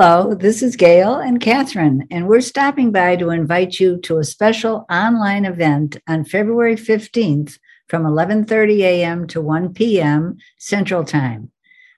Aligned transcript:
Hello, 0.00 0.32
this 0.32 0.62
is 0.62 0.76
Gail 0.76 1.16
and 1.16 1.40
Catherine, 1.40 2.06
and 2.08 2.28
we're 2.28 2.40
stopping 2.40 2.92
by 2.92 3.16
to 3.16 3.30
invite 3.30 3.80
you 3.80 3.98
to 4.02 4.18
a 4.18 4.24
special 4.24 4.86
online 4.88 5.44
event 5.44 5.96
on 6.06 6.24
February 6.24 6.76
15th 6.76 7.58
from 7.88 8.04
11:30 8.04 8.78
a.m. 8.78 9.26
to 9.26 9.40
1 9.40 9.74
p.m. 9.74 10.36
Central 10.56 11.02
Time. 11.02 11.50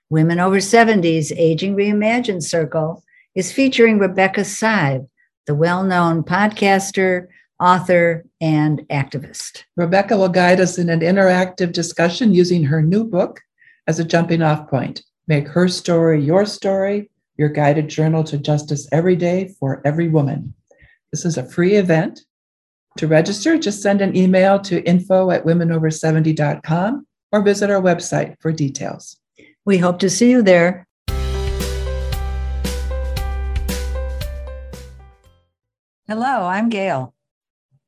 Women 0.09 0.39
Over 0.39 0.57
70s 0.57 1.31
Aging 1.37 1.75
Reimagined 1.75 2.41
Circle 2.41 3.03
is 3.35 3.53
featuring 3.53 3.99
Rebecca 3.99 4.45
Sive, 4.45 5.05
the 5.45 5.53
well-known 5.53 6.23
podcaster, 6.23 7.27
author, 7.59 8.25
and 8.41 8.79
activist. 8.89 9.65
Rebecca 9.77 10.17
will 10.17 10.27
guide 10.27 10.59
us 10.59 10.79
in 10.79 10.89
an 10.89 11.01
interactive 11.01 11.71
discussion 11.71 12.33
using 12.33 12.63
her 12.63 12.81
new 12.81 13.03
book 13.03 13.41
as 13.85 13.99
a 13.99 14.03
jumping 14.03 14.41
off 14.41 14.67
point. 14.67 15.03
Make 15.27 15.47
her 15.49 15.67
story 15.67 16.19
your 16.19 16.47
story 16.47 17.10
your 17.37 17.49
guided 17.49 17.87
journal 17.87 18.23
to 18.25 18.37
justice 18.37 18.87
every 18.91 19.15
day 19.15 19.53
for 19.59 19.81
every 19.85 20.07
woman. 20.07 20.53
This 21.11 21.25
is 21.25 21.37
a 21.37 21.45
free 21.45 21.75
event. 21.75 22.21
To 22.97 23.07
register, 23.07 23.57
just 23.57 23.81
send 23.81 24.01
an 24.01 24.15
email 24.15 24.59
to 24.59 24.83
info 24.83 25.31
at 25.31 25.45
womenover70.com 25.45 27.07
or 27.31 27.41
visit 27.41 27.69
our 27.69 27.81
website 27.81 28.35
for 28.39 28.51
details. 28.51 29.17
We 29.65 29.77
hope 29.77 29.99
to 29.99 30.09
see 30.09 30.29
you 30.29 30.41
there. 30.41 30.85
Hello, 36.07 36.45
I'm 36.45 36.67
Gail. 36.67 37.13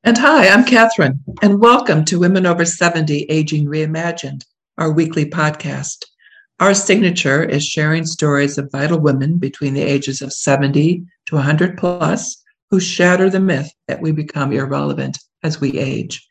And 0.06 0.18
hi, 0.18 0.48
I'm 0.48 0.66
Catherine, 0.66 1.24
and 1.42 1.60
welcome 1.62 2.06
to 2.06 2.20
Women 2.20 2.46
Over 2.46 2.66
70 2.66 3.24
Aging 3.24 3.66
Reimagined, 3.66 4.46
our 4.78 4.92
weekly 4.92 5.26
podcast. 5.26 6.06
Our 6.60 6.74
signature 6.74 7.44
is 7.44 7.66
sharing 7.66 8.06
stories 8.06 8.58
of 8.58 8.72
vital 8.72 9.00
women 9.00 9.38
between 9.38 9.74
the 9.74 9.82
ages 9.82 10.22
of 10.22 10.32
70 10.32 11.04
to 11.26 11.36
100 11.36 11.78
plus 11.78 12.42
who 12.70 12.80
shatter 12.80 13.30
the 13.30 13.40
myth 13.40 13.72
that 13.88 14.02
we 14.02 14.12
become 14.12 14.52
irrelevant 14.52 15.20
as 15.44 15.60
we 15.60 15.78
age. 15.78 16.26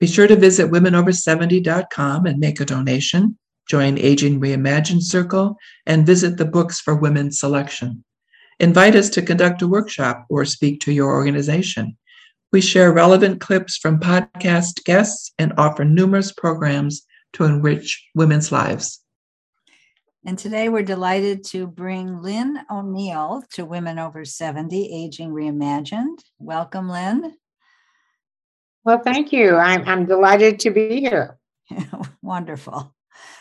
Be 0.00 0.06
sure 0.06 0.26
to 0.26 0.36
visit 0.36 0.70
womenover70.com 0.70 2.26
and 2.26 2.38
make 2.38 2.60
a 2.60 2.64
donation, 2.64 3.38
join 3.68 3.98
Aging 3.98 4.40
Reimagined 4.40 5.02
Circle, 5.02 5.56
and 5.86 6.06
visit 6.06 6.36
the 6.36 6.44
Books 6.44 6.80
for 6.80 6.94
Women 6.94 7.32
selection. 7.32 8.04
Invite 8.60 8.96
us 8.96 9.08
to 9.10 9.22
conduct 9.22 9.62
a 9.62 9.68
workshop 9.68 10.26
or 10.28 10.44
speak 10.44 10.80
to 10.80 10.92
your 10.92 11.10
organization. 11.12 11.96
We 12.52 12.60
share 12.60 12.92
relevant 12.92 13.40
clips 13.40 13.76
from 13.76 14.00
podcast 14.00 14.84
guests 14.84 15.32
and 15.38 15.52
offer 15.56 15.84
numerous 15.84 16.32
programs 16.32 17.02
to 17.34 17.44
enrich 17.44 18.04
women's 18.14 18.50
lives. 18.50 19.00
And 20.24 20.36
today 20.36 20.68
we're 20.68 20.82
delighted 20.82 21.44
to 21.44 21.66
bring 21.66 22.20
Lynn 22.20 22.58
O'Neill 22.70 23.42
to 23.52 23.64
Women 23.64 23.98
Over 23.98 24.24
70 24.24 25.04
Aging 25.04 25.30
Reimagined. 25.30 26.18
Welcome, 26.38 26.88
Lynn. 26.88 27.34
Well, 28.84 28.98
thank 28.98 29.32
you. 29.32 29.56
I'm, 29.56 29.84
I'm 29.86 30.06
delighted 30.06 30.60
to 30.60 30.70
be 30.70 31.00
here. 31.00 31.38
Wonderful. 32.22 32.94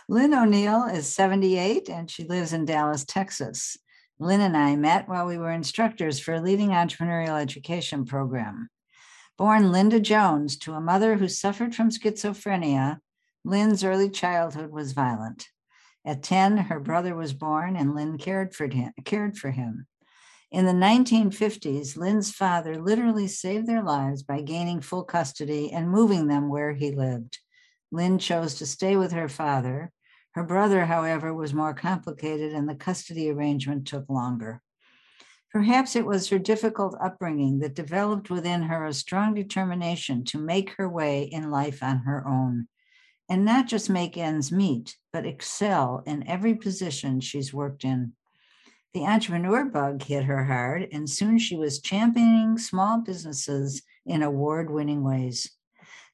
Lynn 0.08 0.34
O'Neill 0.34 0.86
is 0.86 1.12
78 1.12 1.90
and 1.90 2.10
she 2.10 2.26
lives 2.26 2.54
in 2.54 2.66
Dallas, 2.66 3.06
Texas. 3.06 3.78
Lynn 4.20 4.42
and 4.42 4.56
I 4.56 4.76
met 4.76 5.10
while 5.10 5.26
we 5.26 5.38
were 5.38 5.52
instructors 5.52 6.20
for 6.20 6.36
a 6.36 6.42
leading 6.42 6.70
entrepreneurial 6.70 7.42
education 7.42 8.06
program. 8.06 8.70
Born 9.38 9.72
Linda 9.72 10.00
Jones 10.00 10.58
to 10.60 10.74
a 10.74 10.82
mother 10.82 11.16
who 11.16 11.28
suffered 11.28 11.76
from 11.76 11.90
schizophrenia, 11.90 13.00
Lynn's 13.44 13.84
early 13.84 14.10
childhood 14.10 14.72
was 14.72 14.94
violent. 14.94 15.48
At 16.08 16.24
10, 16.24 16.56
her 16.58 16.80
brother 16.80 17.16
was 17.16 17.34
born 17.34 17.76
and 17.76 17.94
Lynn 17.94 18.18
cared 18.18 18.56
for 18.56 18.66
him. 18.66 18.94
Cared 19.04 19.38
for 19.38 19.52
him. 19.52 19.88
In 20.50 20.66
the 20.66 20.72
1950s, 20.72 21.98
Lynn's 21.98 22.32
father 22.32 22.82
literally 22.82 23.28
saved 23.28 23.68
their 23.68 23.84
lives 23.84 24.24
by 24.24 24.40
gaining 24.40 24.80
full 24.80 25.04
custody 25.04 25.70
and 25.70 25.92
moving 25.92 26.28
them 26.28 26.48
where 26.48 26.72
he 26.72 26.92
lived. 26.92 27.40
Lynn 27.92 28.20
chose 28.20 28.56
to 28.56 28.66
stay 28.66 28.96
with 28.96 29.12
her 29.12 29.28
father. 29.28 29.92
Her 30.32 30.46
brother, 30.46 30.86
however, 30.86 31.34
was 31.34 31.54
more 31.54 31.74
complicated 31.74 32.54
and 32.54 32.70
the 32.70 32.76
custody 32.76 33.30
arrangement 33.30 33.86
took 33.86 34.08
longer. 34.08 34.62
Perhaps 35.52 35.94
it 35.98 36.06
was 36.06 36.30
her 36.30 36.40
difficult 36.40 36.96
upbringing 37.04 37.60
that 37.60 37.76
developed 37.76 38.30
within 38.30 38.62
her 38.64 38.86
a 38.86 38.94
strong 38.94 39.34
determination 39.34 40.24
to 40.24 40.38
make 40.38 40.70
her 40.78 40.88
way 40.88 41.24
in 41.24 41.52
life 41.52 41.84
on 41.84 41.98
her 42.00 42.26
own 42.26 42.70
and 43.30 43.44
not 43.44 43.68
just 43.68 43.90
make 43.90 44.18
ends 44.18 44.52
meet, 44.52 44.98
but 45.12 45.26
excel 45.26 46.04
in 46.06 46.28
every 46.28 46.56
position 46.56 47.20
she's 47.20 47.54
worked 47.54 47.84
in. 47.84 48.14
The 48.94 49.06
entrepreneur 49.06 49.66
bug 49.66 50.04
hit 50.04 50.24
her 50.24 50.46
hard, 50.46 50.88
and 50.92 51.10
soon 51.10 51.38
she 51.38 51.56
was 51.56 51.82
championing 51.82 52.58
small 52.58 53.00
businesses 53.00 53.84
in 54.06 54.24
award 54.24 54.72
winning 54.72 55.04
ways. 55.04 55.52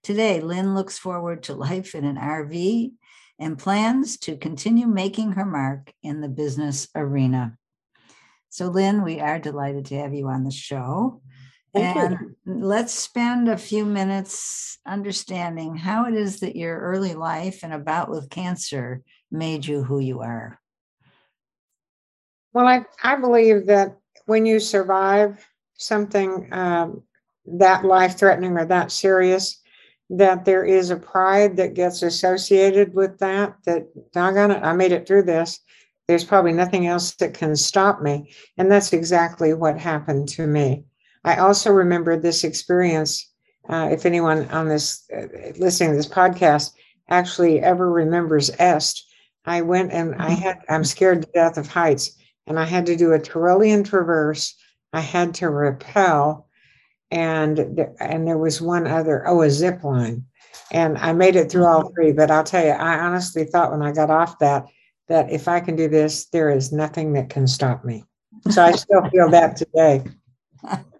Today, 0.01 0.41
Lynn 0.41 0.75
looks 0.75 0.97
forward 0.97 1.43
to 1.43 1.53
life 1.53 1.95
in 1.95 2.03
an 2.03 2.17
RV 2.17 2.91
and 3.39 3.57
plans 3.57 4.17
to 4.17 4.35
continue 4.35 4.87
making 4.87 5.33
her 5.33 5.45
mark 5.45 5.93
in 6.01 6.21
the 6.21 6.27
business 6.27 6.87
arena. 6.95 7.57
So, 8.49 8.67
Lynn, 8.67 9.03
we 9.03 9.19
are 9.19 9.39
delighted 9.39 9.85
to 9.85 9.97
have 9.99 10.13
you 10.13 10.27
on 10.27 10.43
the 10.43 10.51
show. 10.51 11.21
Thank 11.73 11.95
and 11.95 12.35
let's 12.45 12.93
spend 12.93 13.49
a 13.49 13.57
few 13.57 13.85
minutes 13.85 14.77
understanding 14.85 15.75
how 15.75 16.05
it 16.05 16.13
is 16.13 16.39
that 16.41 16.55
your 16.55 16.79
early 16.79 17.15
life 17.15 17.63
and 17.63 17.73
about 17.73 18.09
with 18.09 18.29
cancer 18.29 19.01
made 19.31 19.65
you 19.65 19.83
who 19.83 19.99
you 19.99 20.21
are. 20.21 20.59
Well, 22.53 22.67
I, 22.67 22.85
I 23.03 23.15
believe 23.15 23.65
that 23.65 23.97
when 24.25 24.45
you 24.45 24.59
survive 24.59 25.43
something 25.73 26.47
um, 26.51 27.01
that 27.45 27.83
life 27.83 28.17
threatening 28.17 28.57
or 28.57 28.65
that 28.65 28.91
serious, 28.91 29.59
that 30.11 30.45
there 30.45 30.63
is 30.63 30.91
a 30.91 30.95
pride 30.95 31.57
that 31.57 31.73
gets 31.73 32.03
associated 32.03 32.93
with 32.93 33.17
that, 33.17 33.55
that 33.65 33.87
doggone 34.11 34.51
it, 34.51 34.63
I 34.63 34.73
made 34.73 34.91
it 34.91 35.07
through 35.07 35.23
this. 35.23 35.59
There's 36.07 36.23
probably 36.23 36.53
nothing 36.53 36.85
else 36.85 37.15
that 37.15 37.33
can 37.33 37.55
stop 37.55 38.01
me. 38.01 38.31
And 38.57 38.71
that's 38.71 38.93
exactly 38.93 39.53
what 39.55 39.79
happened 39.79 40.29
to 40.29 40.45
me. 40.45 40.85
I 41.23 41.37
also 41.37 41.71
remember 41.71 42.17
this 42.17 42.43
experience. 42.43 43.29
Uh, 43.69 43.89
if 43.91 44.05
anyone 44.05 44.47
on 44.49 44.67
this 44.67 45.03
uh, 45.15 45.27
listening 45.57 45.91
to 45.91 45.95
this 45.95 46.07
podcast 46.07 46.71
actually 47.09 47.61
ever 47.61 47.89
remembers 47.89 48.51
Est, 48.59 49.05
I 49.45 49.61
went 49.61 49.91
and 49.91 50.15
I 50.15 50.31
mm-hmm. 50.31 50.41
had 50.41 50.57
I'm 50.69 50.83
scared 50.83 51.21
to 51.21 51.31
death 51.33 51.57
of 51.57 51.67
heights, 51.67 52.17
and 52.47 52.59
I 52.59 52.65
had 52.65 52.85
to 52.87 52.95
do 52.95 53.13
a 53.13 53.19
Tyrolean 53.19 53.85
traverse. 53.85 54.55
I 54.91 54.99
had 54.99 55.33
to 55.35 55.49
rappel, 55.49 56.47
and 57.09 57.87
and 57.99 58.27
there 58.27 58.37
was 58.37 58.61
one 58.61 58.87
other 58.87 59.27
oh 59.27 59.41
a 59.41 59.49
zip 59.49 59.83
line, 59.83 60.25
and 60.71 60.97
I 60.97 61.13
made 61.13 61.35
it 61.35 61.49
through 61.49 61.65
all 61.65 61.83
mm-hmm. 61.83 61.93
three. 61.93 62.11
But 62.11 62.31
I'll 62.31 62.43
tell 62.43 62.65
you, 62.65 62.71
I 62.71 62.99
honestly 62.99 63.45
thought 63.45 63.71
when 63.71 63.81
I 63.81 63.93
got 63.93 64.09
off 64.09 64.39
that 64.39 64.65
that 65.07 65.31
if 65.31 65.47
I 65.47 65.61
can 65.61 65.75
do 65.75 65.87
this, 65.87 66.25
there 66.27 66.49
is 66.49 66.71
nothing 66.71 67.13
that 67.13 67.29
can 67.29 67.47
stop 67.47 67.85
me. 67.85 68.03
So 68.49 68.63
I 68.63 68.71
still 68.71 69.09
feel 69.09 69.29
that 69.29 69.55
today. 69.55 70.03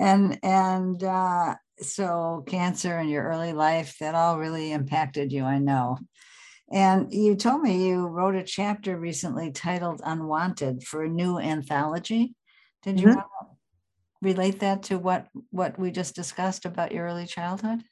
and 0.00 0.38
and 0.42 1.02
uh, 1.02 1.54
so 1.80 2.44
cancer 2.46 2.98
in 2.98 3.08
your 3.08 3.24
early 3.24 3.52
life 3.52 3.96
that 4.00 4.14
all 4.14 4.38
really 4.38 4.72
impacted 4.72 5.32
you 5.32 5.44
i 5.44 5.58
know 5.58 5.98
and 6.72 7.12
you 7.12 7.34
told 7.34 7.62
me 7.62 7.86
you 7.86 8.06
wrote 8.06 8.34
a 8.34 8.42
chapter 8.42 8.98
recently 8.98 9.50
titled 9.50 10.00
unwanted 10.04 10.82
for 10.82 11.04
a 11.04 11.08
new 11.08 11.38
anthology 11.38 12.34
did 12.82 13.00
you 13.00 13.08
mm-hmm. 13.08 13.46
relate 14.22 14.60
that 14.60 14.82
to 14.84 14.98
what 14.98 15.26
what 15.50 15.78
we 15.78 15.90
just 15.90 16.14
discussed 16.14 16.64
about 16.64 16.92
your 16.92 17.06
early 17.06 17.26
childhood 17.26 17.82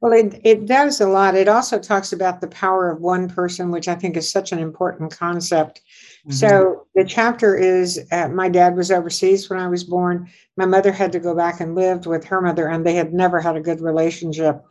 well, 0.00 0.12
it, 0.12 0.40
it 0.44 0.66
does 0.66 1.00
a 1.00 1.08
lot. 1.08 1.34
It 1.34 1.48
also 1.48 1.78
talks 1.78 2.12
about 2.12 2.40
the 2.40 2.48
power 2.48 2.90
of 2.90 3.00
one 3.00 3.28
person, 3.28 3.70
which 3.70 3.88
I 3.88 3.96
think 3.96 4.16
is 4.16 4.30
such 4.30 4.52
an 4.52 4.60
important 4.60 5.10
concept. 5.10 5.80
Mm-hmm. 6.26 6.32
So 6.32 6.86
the 6.94 7.04
chapter 7.04 7.56
is 7.56 8.06
uh, 8.10 8.28
my 8.28 8.48
dad 8.48 8.76
was 8.76 8.90
overseas 8.90 9.48
when 9.48 9.58
I 9.58 9.68
was 9.68 9.84
born. 9.84 10.28
My 10.56 10.66
mother 10.66 10.92
had 10.92 11.12
to 11.12 11.20
go 11.20 11.34
back 11.34 11.60
and 11.60 11.74
lived 11.74 12.06
with 12.06 12.24
her 12.24 12.40
mother, 12.40 12.68
and 12.68 12.84
they 12.84 12.94
had 12.94 13.12
never 13.12 13.40
had 13.40 13.56
a 13.56 13.60
good 13.60 13.80
relationship. 13.80 14.62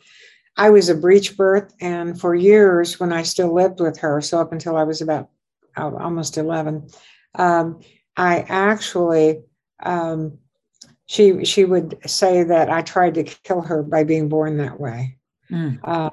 I 0.57 0.69
was 0.69 0.89
a 0.89 0.95
breech 0.95 1.38
birth, 1.38 1.73
and 1.79 2.19
for 2.19 2.35
years, 2.35 2.99
when 2.99 3.13
I 3.13 3.23
still 3.23 3.53
lived 3.53 3.79
with 3.79 3.97
her, 3.99 4.21
so 4.21 4.39
up 4.39 4.51
until 4.51 4.75
I 4.75 4.83
was 4.83 5.01
about 5.01 5.29
almost 5.77 6.38
11, 6.38 6.89
um, 7.35 7.79
I 8.15 8.39
actually 8.49 9.44
um, 9.83 10.39
she 11.07 11.45
she 11.45 11.65
would 11.65 11.97
say 12.05 12.44
that 12.44 12.69
I 12.69 12.81
tried 12.81 13.15
to 13.15 13.23
kill 13.23 13.61
her 13.61 13.81
by 13.81 14.03
being 14.03 14.29
born 14.29 14.57
that 14.57 14.79
way. 14.79 15.17
Mm. 15.51 15.79
Uh, 15.83 16.09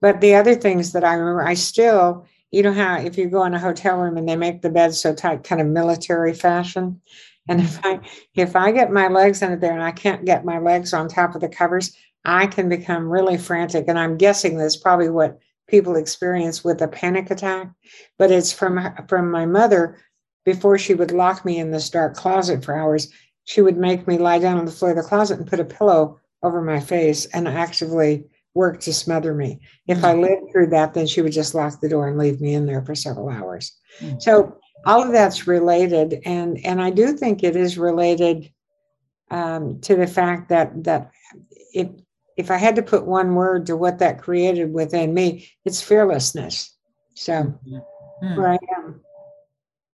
but 0.00 0.20
the 0.20 0.34
other 0.34 0.54
things 0.54 0.92
that 0.92 1.04
I 1.04 1.14
remember, 1.14 1.42
I 1.42 1.54
still, 1.54 2.26
you 2.50 2.62
know 2.62 2.72
how 2.72 2.98
if 2.98 3.18
you 3.18 3.28
go 3.28 3.44
in 3.44 3.54
a 3.54 3.58
hotel 3.58 3.98
room 3.98 4.16
and 4.16 4.28
they 4.28 4.36
make 4.36 4.62
the 4.62 4.70
bed 4.70 4.94
so 4.94 5.14
tight, 5.14 5.44
kind 5.44 5.60
of 5.60 5.66
military 5.66 6.32
fashion. 6.32 7.00
And 7.48 7.60
if 7.60 7.84
I 7.84 8.00
if 8.34 8.56
I 8.56 8.72
get 8.72 8.92
my 8.92 9.08
legs 9.08 9.42
under 9.42 9.56
there 9.56 9.72
and 9.72 9.82
I 9.82 9.92
can't 9.92 10.24
get 10.24 10.44
my 10.44 10.58
legs 10.58 10.92
on 10.92 11.08
top 11.08 11.34
of 11.34 11.40
the 11.40 11.48
covers, 11.48 11.96
I 12.24 12.46
can 12.46 12.68
become 12.68 13.08
really 13.08 13.38
frantic. 13.38 13.86
And 13.88 13.98
I'm 13.98 14.16
guessing 14.16 14.56
that's 14.56 14.76
probably 14.76 15.08
what 15.10 15.38
people 15.66 15.96
experience 15.96 16.64
with 16.64 16.80
a 16.82 16.88
panic 16.88 17.30
attack. 17.30 17.70
But 18.18 18.30
it's 18.30 18.52
from 18.52 18.78
from 19.08 19.30
my 19.30 19.46
mother 19.46 19.98
before 20.44 20.78
she 20.78 20.94
would 20.94 21.12
lock 21.12 21.44
me 21.44 21.58
in 21.58 21.70
this 21.70 21.90
dark 21.90 22.14
closet 22.14 22.64
for 22.64 22.74
hours, 22.74 23.10
she 23.44 23.60
would 23.60 23.76
make 23.76 24.06
me 24.06 24.16
lie 24.16 24.38
down 24.38 24.56
on 24.56 24.64
the 24.64 24.72
floor 24.72 24.92
of 24.92 24.96
the 24.96 25.02
closet 25.02 25.38
and 25.38 25.46
put 25.46 25.60
a 25.60 25.64
pillow 25.64 26.18
over 26.42 26.62
my 26.62 26.80
face 26.80 27.26
and 27.26 27.46
actively 27.46 28.24
work 28.58 28.80
to 28.80 28.92
smother 28.92 29.32
me. 29.34 29.60
If 29.86 30.04
I 30.04 30.12
lived 30.14 30.50
through 30.50 30.68
that, 30.68 30.92
then 30.92 31.06
she 31.06 31.22
would 31.22 31.32
just 31.32 31.54
lock 31.54 31.80
the 31.80 31.88
door 31.88 32.08
and 32.08 32.18
leave 32.18 32.40
me 32.40 32.54
in 32.54 32.66
there 32.66 32.82
for 32.82 32.94
several 32.94 33.28
hours. 33.28 33.64
Mm. 34.00 34.20
So 34.20 34.58
all 34.84 35.02
of 35.02 35.12
that's 35.12 35.46
related, 35.46 36.20
and 36.24 36.58
and 36.64 36.82
I 36.82 36.90
do 36.90 37.12
think 37.12 37.42
it 37.42 37.56
is 37.56 37.78
related 37.78 38.52
um, 39.30 39.80
to 39.82 39.96
the 39.96 40.06
fact 40.06 40.48
that 40.50 40.84
that 40.84 41.10
if 41.72 41.88
if 42.36 42.50
I 42.50 42.56
had 42.56 42.76
to 42.76 42.82
put 42.82 43.06
one 43.06 43.34
word 43.34 43.66
to 43.66 43.76
what 43.76 43.98
that 44.00 44.22
created 44.22 44.72
within 44.72 45.14
me, 45.14 45.48
it's 45.64 45.80
fearlessness. 45.80 46.76
So 47.14 47.58
Hmm. 48.20 48.34
where 48.34 48.48
I 48.48 48.58
am. 48.76 49.00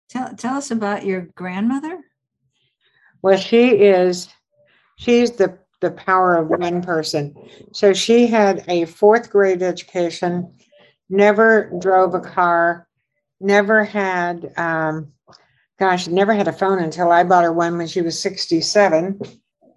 Tell, 0.08 0.34
tell 0.34 0.56
us 0.56 0.70
about 0.70 1.06
your 1.06 1.22
grandmother. 1.34 2.00
Well, 3.22 3.38
she 3.38 3.70
is, 3.70 4.28
she's 4.96 5.32
the, 5.32 5.58
the 5.80 5.90
power 5.90 6.36
of 6.36 6.48
one 6.48 6.82
person. 6.82 7.34
So 7.72 7.92
she 7.92 8.26
had 8.26 8.64
a 8.68 8.84
fourth 8.84 9.30
grade 9.30 9.62
education, 9.62 10.52
never 11.08 11.72
drove 11.80 12.14
a 12.14 12.20
car, 12.20 12.86
never 13.40 13.84
had, 13.84 14.52
um, 14.56 15.12
gosh, 15.78 16.06
never 16.06 16.34
had 16.34 16.48
a 16.48 16.52
phone 16.52 16.78
until 16.78 17.10
I 17.10 17.24
bought 17.24 17.44
her 17.44 17.52
one 17.52 17.78
when 17.78 17.86
she 17.86 18.02
was 18.02 18.20
67 18.20 19.20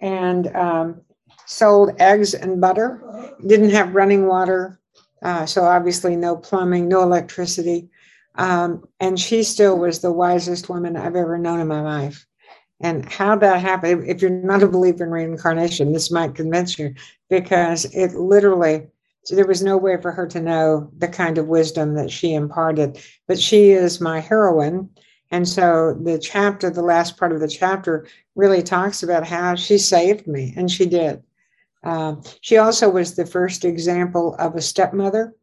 and 0.02 0.56
um, 0.56 1.02
sold 1.46 1.96
eggs 2.00 2.34
and 2.34 2.60
butter. 2.60 3.02
Didn't 3.46 3.72
have 3.72 3.96
running 3.96 4.28
water. 4.28 4.80
Uh, 5.22 5.46
so 5.46 5.64
obviously 5.64 6.18
no 6.18 6.36
plumbing, 6.36 6.90
no 6.90 7.02
electricity. 7.02 7.90
Um, 8.36 8.84
and 9.00 9.20
she 9.20 9.44
still 9.44 9.78
was 9.78 10.00
the 10.00 10.12
wisest 10.12 10.68
woman 10.68 10.98
I've 10.98 11.16
ever 11.16 11.38
known 11.38 11.62
in 11.62 11.68
my 11.68 11.82
life. 11.82 12.26
And 12.84 13.10
how 13.10 13.38
that 13.38 13.62
happened, 13.62 14.08
if 14.08 14.22
you're 14.22 14.30
not 14.30 14.62
a 14.62 14.68
believer 14.68 15.06
in 15.06 15.10
reincarnation, 15.10 15.94
this 15.94 16.12
might 16.12 16.36
convince 16.36 16.78
you 16.78 16.94
because 17.30 17.86
it 17.86 18.14
literally, 18.14 18.88
so 19.24 19.36
there 19.36 19.48
was 19.48 19.64
no 19.64 19.78
way 19.78 20.00
for 20.02 20.12
her 20.12 20.28
to 20.28 20.42
know 20.42 20.92
the 20.98 21.08
kind 21.08 21.38
of 21.38 21.48
wisdom 21.48 21.96
that 21.96 22.12
she 22.12 22.34
imparted. 22.34 23.00
But 23.26 23.40
she 23.40 23.72
is 23.72 24.02
my 24.02 24.20
heroine. 24.20 24.90
And 25.32 25.48
so 25.48 25.98
the 26.04 26.20
chapter, 26.20 26.70
the 26.70 26.82
last 26.84 27.16
part 27.18 27.32
of 27.32 27.40
the 27.40 27.48
chapter, 27.48 28.06
really 28.36 28.62
talks 28.62 29.02
about 29.02 29.26
how 29.26 29.56
she 29.56 29.78
saved 29.78 30.28
me, 30.28 30.54
and 30.58 30.70
she 30.70 30.86
did. 30.86 31.24
Um, 31.84 32.22
she 32.42 32.58
also 32.58 32.90
was 32.90 33.16
the 33.16 33.26
first 33.26 33.64
example 33.64 34.36
of 34.40 34.56
a 34.56 34.62
stepmother 34.62 35.34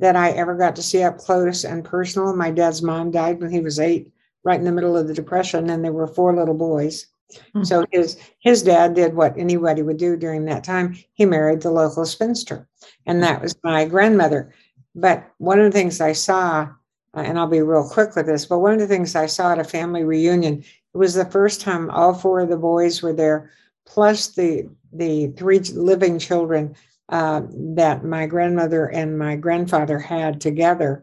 that 0.00 0.16
I 0.16 0.32
ever 0.32 0.56
got 0.56 0.74
to 0.76 0.82
see 0.82 1.02
up 1.04 1.18
close 1.18 1.64
and 1.64 1.84
personal. 1.84 2.34
My 2.34 2.50
dad's 2.50 2.82
mom 2.82 3.12
died 3.12 3.40
when 3.40 3.52
he 3.52 3.60
was 3.60 3.78
eight, 3.78 4.12
right 4.44 4.58
in 4.58 4.64
the 4.64 4.72
middle 4.72 4.96
of 4.96 5.08
the 5.08 5.14
depression, 5.14 5.70
and 5.70 5.84
there 5.84 5.92
were 5.92 6.06
four 6.06 6.34
little 6.34 6.54
boys. 6.54 7.06
Mhm. 7.54 7.66
So 7.66 7.84
his 7.90 8.16
his 8.40 8.62
dad 8.62 8.94
did 8.94 9.14
what 9.14 9.36
anybody 9.38 9.82
would 9.82 9.96
do 9.96 10.16
during 10.16 10.44
that 10.46 10.64
time. 10.64 10.94
He 11.14 11.24
married 11.24 11.62
the 11.62 11.70
local 11.70 12.04
spinster, 12.04 12.68
and 13.06 13.22
that 13.22 13.40
was 13.42 13.54
my 13.64 13.84
grandmother. 13.86 14.50
But 14.94 15.24
one 15.38 15.58
of 15.58 15.64
the 15.64 15.78
things 15.78 16.00
I 16.00 16.12
saw, 16.12 16.68
uh, 17.16 17.20
and 17.20 17.38
I'll 17.38 17.46
be 17.46 17.62
real 17.62 17.88
quick 17.88 18.14
with 18.16 18.26
this, 18.26 18.44
but 18.46 18.58
one 18.58 18.74
of 18.74 18.80
the 18.80 18.86
things 18.86 19.16
I 19.16 19.26
saw 19.26 19.52
at 19.52 19.58
a 19.58 19.64
family 19.64 20.04
reunion, 20.04 20.58
it 20.94 20.98
was 20.98 21.14
the 21.14 21.24
first 21.24 21.60
time 21.62 21.90
all 21.90 22.12
four 22.14 22.40
of 22.40 22.48
the 22.50 22.56
boys 22.58 23.02
were 23.02 23.12
there, 23.14 23.50
plus 23.86 24.28
the 24.28 24.68
the 24.92 25.28
three 25.38 25.60
living 25.60 26.18
children 26.18 26.74
uh, 27.08 27.42
that 27.50 28.04
my 28.04 28.26
grandmother 28.26 28.86
and 28.86 29.18
my 29.18 29.36
grandfather 29.36 29.98
had 29.98 30.40
together. 30.40 31.02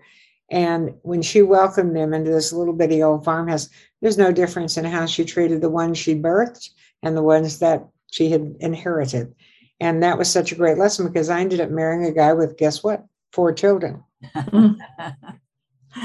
And 0.51 0.95
when 1.03 1.21
she 1.21 1.41
welcomed 1.41 1.95
them 1.95 2.13
into 2.13 2.31
this 2.31 2.51
little 2.51 2.73
bitty 2.73 3.03
old 3.03 3.23
farmhouse, 3.23 3.69
there's 4.01 4.17
no 4.17 4.31
difference 4.31 4.77
in 4.77 4.85
how 4.85 5.05
she 5.05 5.23
treated 5.25 5.61
the 5.61 5.69
ones 5.69 5.97
she 5.97 6.15
birthed 6.15 6.69
and 7.03 7.15
the 7.15 7.23
ones 7.23 7.59
that 7.59 7.87
she 8.11 8.29
had 8.29 8.55
inherited. 8.59 9.33
And 9.79 10.03
that 10.03 10.17
was 10.17 10.29
such 10.29 10.51
a 10.51 10.55
great 10.55 10.77
lesson 10.77 11.07
because 11.07 11.29
I 11.29 11.39
ended 11.39 11.61
up 11.61 11.69
marrying 11.69 12.05
a 12.05 12.11
guy 12.11 12.33
with, 12.33 12.57
guess 12.57 12.83
what? 12.83 13.05
Four 13.31 13.53
children 13.53 14.03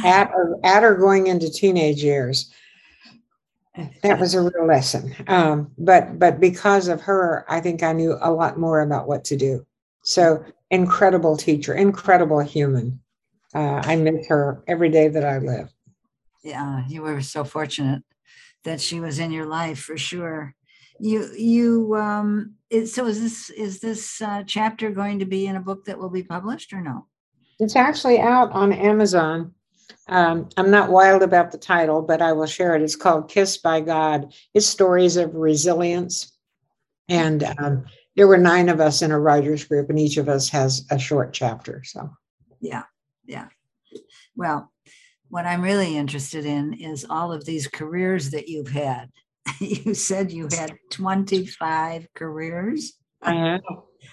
at 0.05 0.31
or, 0.33 0.61
at 0.63 0.85
or 0.85 0.95
going 0.95 1.27
into 1.27 1.51
teenage 1.51 2.03
years. 2.03 2.53
That 4.03 4.21
was 4.21 4.35
a 4.35 4.43
real 4.43 4.67
lesson. 4.67 5.17
Um, 5.27 5.73
but 5.79 6.19
but 6.19 6.39
because 6.39 6.87
of 6.87 7.01
her, 7.01 7.45
I 7.49 7.61
think 7.61 7.83
I 7.83 7.93
knew 7.93 8.17
a 8.21 8.31
lot 8.31 8.59
more 8.59 8.81
about 8.81 9.09
what 9.09 9.25
to 9.25 9.37
do. 9.37 9.67
So 10.03 10.45
incredible 10.71 11.37
teacher, 11.37 11.75
incredible 11.75 12.39
human. 12.39 13.01
Uh, 13.55 13.81
I 13.85 13.97
miss 13.97 14.27
her 14.29 14.63
every 14.67 14.89
day 14.89 15.09
that 15.09 15.25
I 15.25 15.39
live. 15.39 15.73
yeah, 16.43 16.85
you 16.89 17.03
were 17.03 17.23
so 17.23 17.45
fortunate 17.45 18.03
that 18.65 18.81
she 18.81 19.01
was 19.01 19.19
in 19.19 19.31
your 19.31 19.47
life 19.47 19.79
for 19.79 19.97
sure. 19.97 20.55
You 20.99 21.31
you 21.37 21.97
um 21.97 22.55
it, 22.71 22.87
so 22.87 23.07
is 23.07 23.21
this 23.21 23.51
is 23.51 23.81
this 23.81 24.21
uh, 24.23 24.43
chapter 24.47 24.91
going 24.91 25.19
to 25.19 25.25
be 25.25 25.47
in 25.47 25.57
a 25.57 25.61
book 25.61 25.85
that 25.85 25.99
will 25.99 26.11
be 26.11 26.23
published 26.23 26.73
or 26.73 26.81
no? 26.81 27.07
It's 27.59 27.77
actually 27.77 28.21
out 28.21 28.53
on 28.53 28.73
Amazon. 28.73 29.55
Um, 30.09 30.49
I'm 30.57 30.71
not 30.71 30.91
wild 30.91 31.23
about 31.23 31.51
the 31.51 31.59
title, 31.59 32.03
but 32.03 32.21
I 32.21 32.33
will 32.33 32.47
share 32.47 32.75
it. 32.75 32.83
It's 32.83 32.97
called 32.97 33.29
Kissed 33.31 33.63
by 33.63 33.81
God. 33.81 34.35
It's 34.53 34.67
stories 34.67 35.17
of 35.17 35.35
resilience. 35.35 36.33
And 37.09 37.45
um, 37.59 37.85
there 38.17 38.27
were 38.29 38.39
nine 38.39 38.69
of 38.69 38.81
us 38.81 39.03
in 39.03 39.11
a 39.13 39.19
writer's 39.19 39.65
group, 39.65 39.91
and 39.91 39.99
each 39.99 40.17
of 40.17 40.29
us 40.29 40.49
has 40.51 40.87
a 40.91 40.99
short 40.99 41.33
chapter. 41.33 41.83
So, 41.85 42.11
Yeah, 42.61 42.85
yeah. 43.27 43.49
Well, 44.37 44.73
what 45.29 45.47
I'm 45.47 45.63
really 45.63 45.97
interested 45.97 46.45
in 46.45 46.75
is 46.75 47.07
all 47.09 47.33
of 47.33 47.45
these 47.45 47.67
careers 47.67 48.31
that 48.31 48.49
you've 48.49 48.71
had. 48.71 49.11
you 49.61 49.95
said 49.95 50.33
you 50.33 50.49
had 50.51 50.77
25 50.91 52.09
careers. 52.15 52.95
I 53.23 53.35
am. 53.35 53.61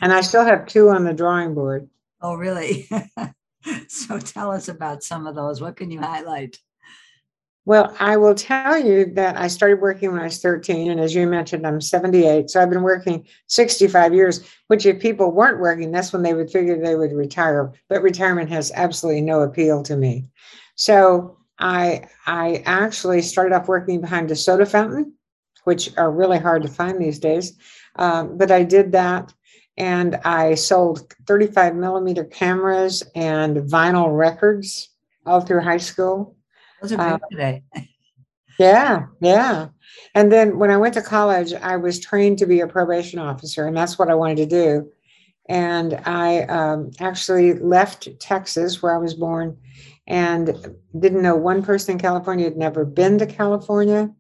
And 0.01 0.11
I 0.13 0.21
still 0.21 0.45
have 0.45 0.65
two 0.65 0.89
on 0.89 1.03
the 1.03 1.13
drawing 1.13 1.53
board. 1.53 1.89
Oh, 2.21 2.35
really? 2.35 2.89
so 3.87 4.19
tell 4.19 4.51
us 4.51 4.67
about 4.67 5.03
some 5.03 5.27
of 5.27 5.35
those. 5.35 5.61
What 5.61 5.75
can 5.75 5.91
you 5.91 5.99
highlight? 5.99 6.57
Well, 7.65 7.95
I 7.99 8.17
will 8.17 8.33
tell 8.33 8.77
you 8.83 9.05
that 9.13 9.37
I 9.37 9.47
started 9.47 9.81
working 9.81 10.11
when 10.11 10.21
I 10.21 10.25
was 10.25 10.41
13. 10.41 10.89
And 10.89 10.99
as 10.99 11.13
you 11.13 11.27
mentioned, 11.27 11.65
I'm 11.65 11.79
78. 11.79 12.49
So 12.49 12.59
I've 12.59 12.71
been 12.71 12.81
working 12.81 13.27
65 13.47 14.15
years, 14.15 14.43
which 14.67 14.85
if 14.85 14.99
people 14.99 15.31
weren't 15.31 15.59
working, 15.59 15.91
that's 15.91 16.11
when 16.11 16.23
they 16.23 16.33
would 16.33 16.49
figure 16.49 16.77
they 16.77 16.95
would 16.95 17.13
retire. 17.13 17.71
But 17.87 18.01
retirement 18.01 18.49
has 18.49 18.71
absolutely 18.73 19.21
no 19.21 19.41
appeal 19.41 19.83
to 19.83 19.95
me. 19.95 20.25
So 20.75 21.37
I 21.59 22.07
I 22.25 22.63
actually 22.65 23.21
started 23.21 23.55
off 23.55 23.67
working 23.67 24.01
behind 24.01 24.31
a 24.31 24.35
soda 24.35 24.65
fountain, 24.65 25.13
which 25.63 25.95
are 25.97 26.11
really 26.11 26.39
hard 26.39 26.63
to 26.63 26.67
find 26.67 26.99
these 26.99 27.19
days. 27.19 27.53
Um, 27.95 28.37
but 28.37 28.49
I 28.49 28.63
did 28.63 28.93
that 28.93 29.31
and 29.77 30.15
I 30.25 30.55
sold 30.55 31.13
35 31.27 31.75
millimeter 31.75 32.23
cameras 32.23 33.03
and 33.15 33.57
vinyl 33.57 34.15
records 34.17 34.89
all 35.25 35.41
through 35.41 35.61
high 35.61 35.77
school. 35.77 36.35
Those 36.81 36.93
are 36.93 37.19
big 37.19 37.29
today. 37.29 37.63
Yeah, 38.59 39.07
yeah. 39.21 39.69
And 40.13 40.31
then 40.31 40.59
when 40.59 40.69
I 40.69 40.77
went 40.77 40.93
to 40.93 41.01
college, 41.01 41.51
I 41.51 41.77
was 41.77 41.99
trained 41.99 42.37
to 42.39 42.45
be 42.45 42.59
a 42.59 42.67
probation 42.67 43.17
officer, 43.17 43.65
and 43.65 43.75
that's 43.75 43.97
what 43.97 44.09
I 44.09 44.13
wanted 44.13 44.37
to 44.37 44.45
do. 44.45 44.91
And 45.49 45.95
I 46.05 46.43
um, 46.43 46.91
actually 46.99 47.53
left 47.53 48.07
Texas, 48.19 48.83
where 48.83 48.93
I 48.93 48.99
was 48.99 49.15
born, 49.15 49.57
and 50.05 50.77
didn't 50.99 51.23
know 51.23 51.35
one 51.35 51.63
person 51.63 51.93
in 51.93 51.99
California. 51.99 52.45
Had 52.45 52.57
never 52.57 52.85
been 52.85 53.17
to 53.17 53.25
California. 53.25 54.01
In 54.01 54.13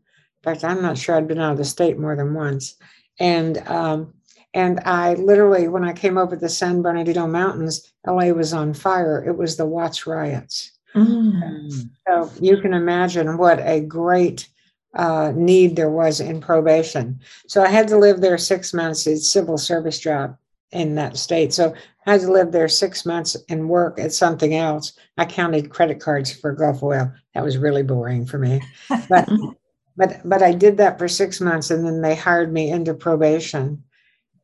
fact, 0.43 0.63
I'm 0.63 0.81
not 0.81 0.97
sure 0.97 1.15
I'd 1.15 1.27
been 1.27 1.39
out 1.39 1.51
of 1.51 1.57
the 1.59 1.65
state 1.65 1.99
more 1.99 2.15
than 2.15 2.33
once. 2.33 2.77
And 3.19 3.59
um, 3.67 4.13
and 4.53 4.79
I 4.81 5.13
literally, 5.13 5.67
when 5.67 5.85
I 5.85 5.93
came 5.93 6.17
over 6.17 6.35
the 6.35 6.49
San 6.49 6.81
Bernardino 6.81 7.27
Mountains, 7.27 7.93
LA 8.05 8.29
was 8.29 8.53
on 8.53 8.73
fire. 8.73 9.23
It 9.23 9.37
was 9.37 9.55
the 9.55 9.65
Watts 9.65 10.07
riots. 10.07 10.71
Mm. 10.95 11.89
So 12.07 12.31
you 12.39 12.57
can 12.57 12.73
imagine 12.73 13.37
what 13.37 13.59
a 13.59 13.79
great 13.81 14.47
uh, 14.93 15.31
need 15.35 15.75
there 15.75 15.89
was 15.89 16.19
in 16.19 16.41
probation. 16.41 17.19
So 17.47 17.63
I 17.63 17.69
had 17.69 17.87
to 17.89 17.97
live 17.97 18.21
there 18.21 18.37
six 18.37 18.73
months. 18.73 19.07
It's 19.07 19.29
civil 19.29 19.57
service 19.57 19.99
job 19.99 20.37
in 20.71 20.95
that 20.95 21.17
state. 21.17 21.53
So 21.53 21.73
I 22.05 22.13
had 22.13 22.21
to 22.21 22.31
live 22.31 22.51
there 22.51 22.67
six 22.67 23.05
months 23.05 23.37
and 23.49 23.69
work 23.69 23.99
at 23.99 24.13
something 24.13 24.55
else. 24.55 24.93
I 25.17 25.25
counted 25.25 25.69
credit 25.69 25.99
cards 25.99 26.31
for 26.31 26.53
Gulf 26.53 26.83
Oil. 26.83 27.11
That 27.33 27.43
was 27.43 27.57
really 27.57 27.83
boring 27.83 28.25
for 28.25 28.37
me. 28.37 28.61
But 29.09 29.29
but 29.97 30.21
but 30.25 30.41
I 30.41 30.53
did 30.53 30.77
that 30.77 30.97
for 30.97 31.07
six 31.07 31.39
months, 31.39 31.69
and 31.69 31.85
then 31.85 32.01
they 32.01 32.15
hired 32.15 32.51
me 32.51 32.71
into 32.71 32.93
probation. 32.93 33.83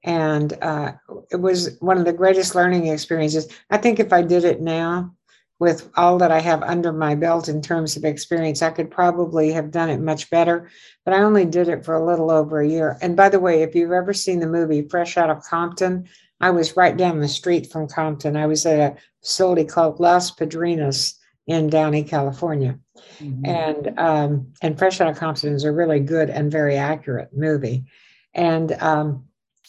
And 0.03 0.53
uh, 0.61 0.93
it 1.31 1.37
was 1.37 1.77
one 1.79 1.97
of 1.97 2.05
the 2.05 2.13
greatest 2.13 2.55
learning 2.55 2.87
experiences. 2.87 3.47
I 3.69 3.77
think 3.77 3.99
if 3.99 4.13
I 4.13 4.21
did 4.21 4.45
it 4.45 4.61
now, 4.61 5.15
with 5.59 5.89
all 5.95 6.19
that 6.19 6.31
I 6.31 6.39
have 6.39 6.61
under 6.63 6.93
my 6.93 7.15
belt 7.15 7.49
in 7.49 7.61
terms 7.61 7.97
of 7.97 8.05
experience, 8.05 8.61
I 8.61 8.69
could 8.69 8.91
probably 8.91 9.51
have 9.53 9.71
done 9.71 9.89
it 9.89 9.99
much 9.99 10.29
better. 10.29 10.69
But 11.03 11.13
I 11.13 11.21
only 11.21 11.45
did 11.45 11.67
it 11.67 11.83
for 11.83 11.95
a 11.95 12.05
little 12.05 12.29
over 12.29 12.59
a 12.59 12.67
year. 12.67 12.97
And 13.01 13.15
by 13.15 13.29
the 13.29 13.39
way, 13.39 13.63
if 13.63 13.73
you've 13.73 13.91
ever 13.91 14.13
seen 14.13 14.39
the 14.39 14.47
movie 14.47 14.87
Fresh 14.87 15.17
Out 15.17 15.31
of 15.31 15.43
Compton, 15.43 16.07
I 16.39 16.51
was 16.51 16.77
right 16.77 16.95
down 16.95 17.19
the 17.19 17.27
street 17.27 17.71
from 17.71 17.87
Compton. 17.87 18.35
I 18.35 18.45
was 18.45 18.65
at 18.65 18.79
a 18.79 18.97
facility 19.21 19.65
called 19.65 19.99
Los 19.99 20.31
Padrinos 20.31 21.15
in 21.47 21.69
Downey, 21.69 22.03
California. 22.03 22.77
Mhm. 23.19 23.47
And 23.47 23.99
um, 23.99 24.53
and 24.61 24.77
Fresh 24.77 25.01
Out 25.01 25.09
of 25.09 25.17
Compton 25.17 25.53
is 25.53 25.63
a 25.63 25.71
really 25.71 25.99
good 25.99 26.29
and 26.29 26.51
very 26.51 26.75
accurate 26.75 27.35
movie. 27.35 27.85
And 28.33 28.71
um, 28.73 29.25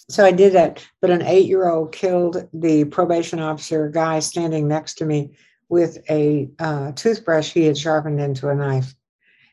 so 0.08 0.24
I 0.24 0.32
did 0.32 0.52
that. 0.52 0.86
But 1.00 1.10
an 1.10 1.22
eight 1.22 1.46
year 1.46 1.68
old 1.68 1.92
killed 1.92 2.48
the 2.52 2.84
probation 2.84 3.40
officer 3.40 3.88
guy 3.88 4.18
standing 4.18 4.68
next 4.68 4.94
to 4.98 5.06
me 5.06 5.36
with 5.68 5.98
a 6.10 6.50
uh, 6.58 6.92
toothbrush 6.92 7.52
he 7.52 7.64
had 7.64 7.76
sharpened 7.76 8.20
into 8.20 8.48
a 8.48 8.54
knife. 8.54 8.94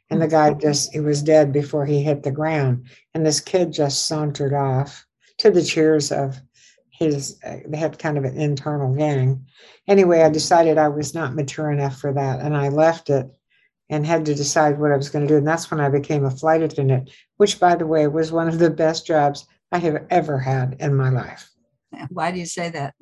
And 0.10 0.22
the 0.22 0.28
guy 0.28 0.54
just, 0.54 0.94
he 0.94 1.00
was 1.00 1.24
dead 1.24 1.52
before 1.52 1.86
he 1.86 2.04
hit 2.04 2.24
the 2.24 2.32
ground. 2.32 2.86
And 3.14 3.26
this 3.26 3.40
kid 3.40 3.74
just 3.74 4.08
sauntered 4.08 4.54
off 4.54 5.06
to 5.40 5.50
the 5.50 5.64
cheers 5.64 6.12
of 6.12 6.40
his, 6.92 7.40
uh, 7.44 7.58
they 7.68 7.78
had 7.78 8.00
kind 8.00 8.18
of 8.18 8.24
an 8.24 8.38
internal 8.38 8.94
gang. 8.94 9.46
Anyway, 9.88 10.22
I 10.22 10.30
decided 10.30 10.78
I 10.78 10.90
was 10.90 11.14
not 11.14 11.34
mature 11.34 11.72
enough 11.72 12.00
for 12.00 12.14
that. 12.14 12.40
And 12.40 12.56
I 12.56 12.70
left 12.70 13.10
it 13.10 13.28
and 13.90 14.06
had 14.06 14.26
to 14.26 14.36
decide 14.36 14.80
what 14.80 14.92
I 14.92 14.98
was 14.98 15.10
going 15.10 15.28
to 15.28 15.34
do. 15.34 15.38
And 15.38 15.48
that's 15.48 15.70
when 15.70 15.80
I 15.80 15.90
became 15.90 16.26
a 16.26 16.32
flight 16.32 16.62
attendant, 16.62 17.10
which, 17.38 17.60
by 17.60 17.76
the 17.76 17.88
way, 17.88 18.08
was 18.08 18.32
one 18.32 18.48
of 18.48 18.60
the 18.60 18.70
best 18.70 19.06
jobs 19.06 19.48
I 19.72 19.80
have 19.80 20.06
ever 20.10 20.40
had 20.40 20.78
in 20.80 20.96
my 20.96 21.10
life. 21.10 21.50
Why 22.10 22.32
do 22.32 22.40
you 22.40 22.46
say 22.46 22.70
that? 22.70 22.94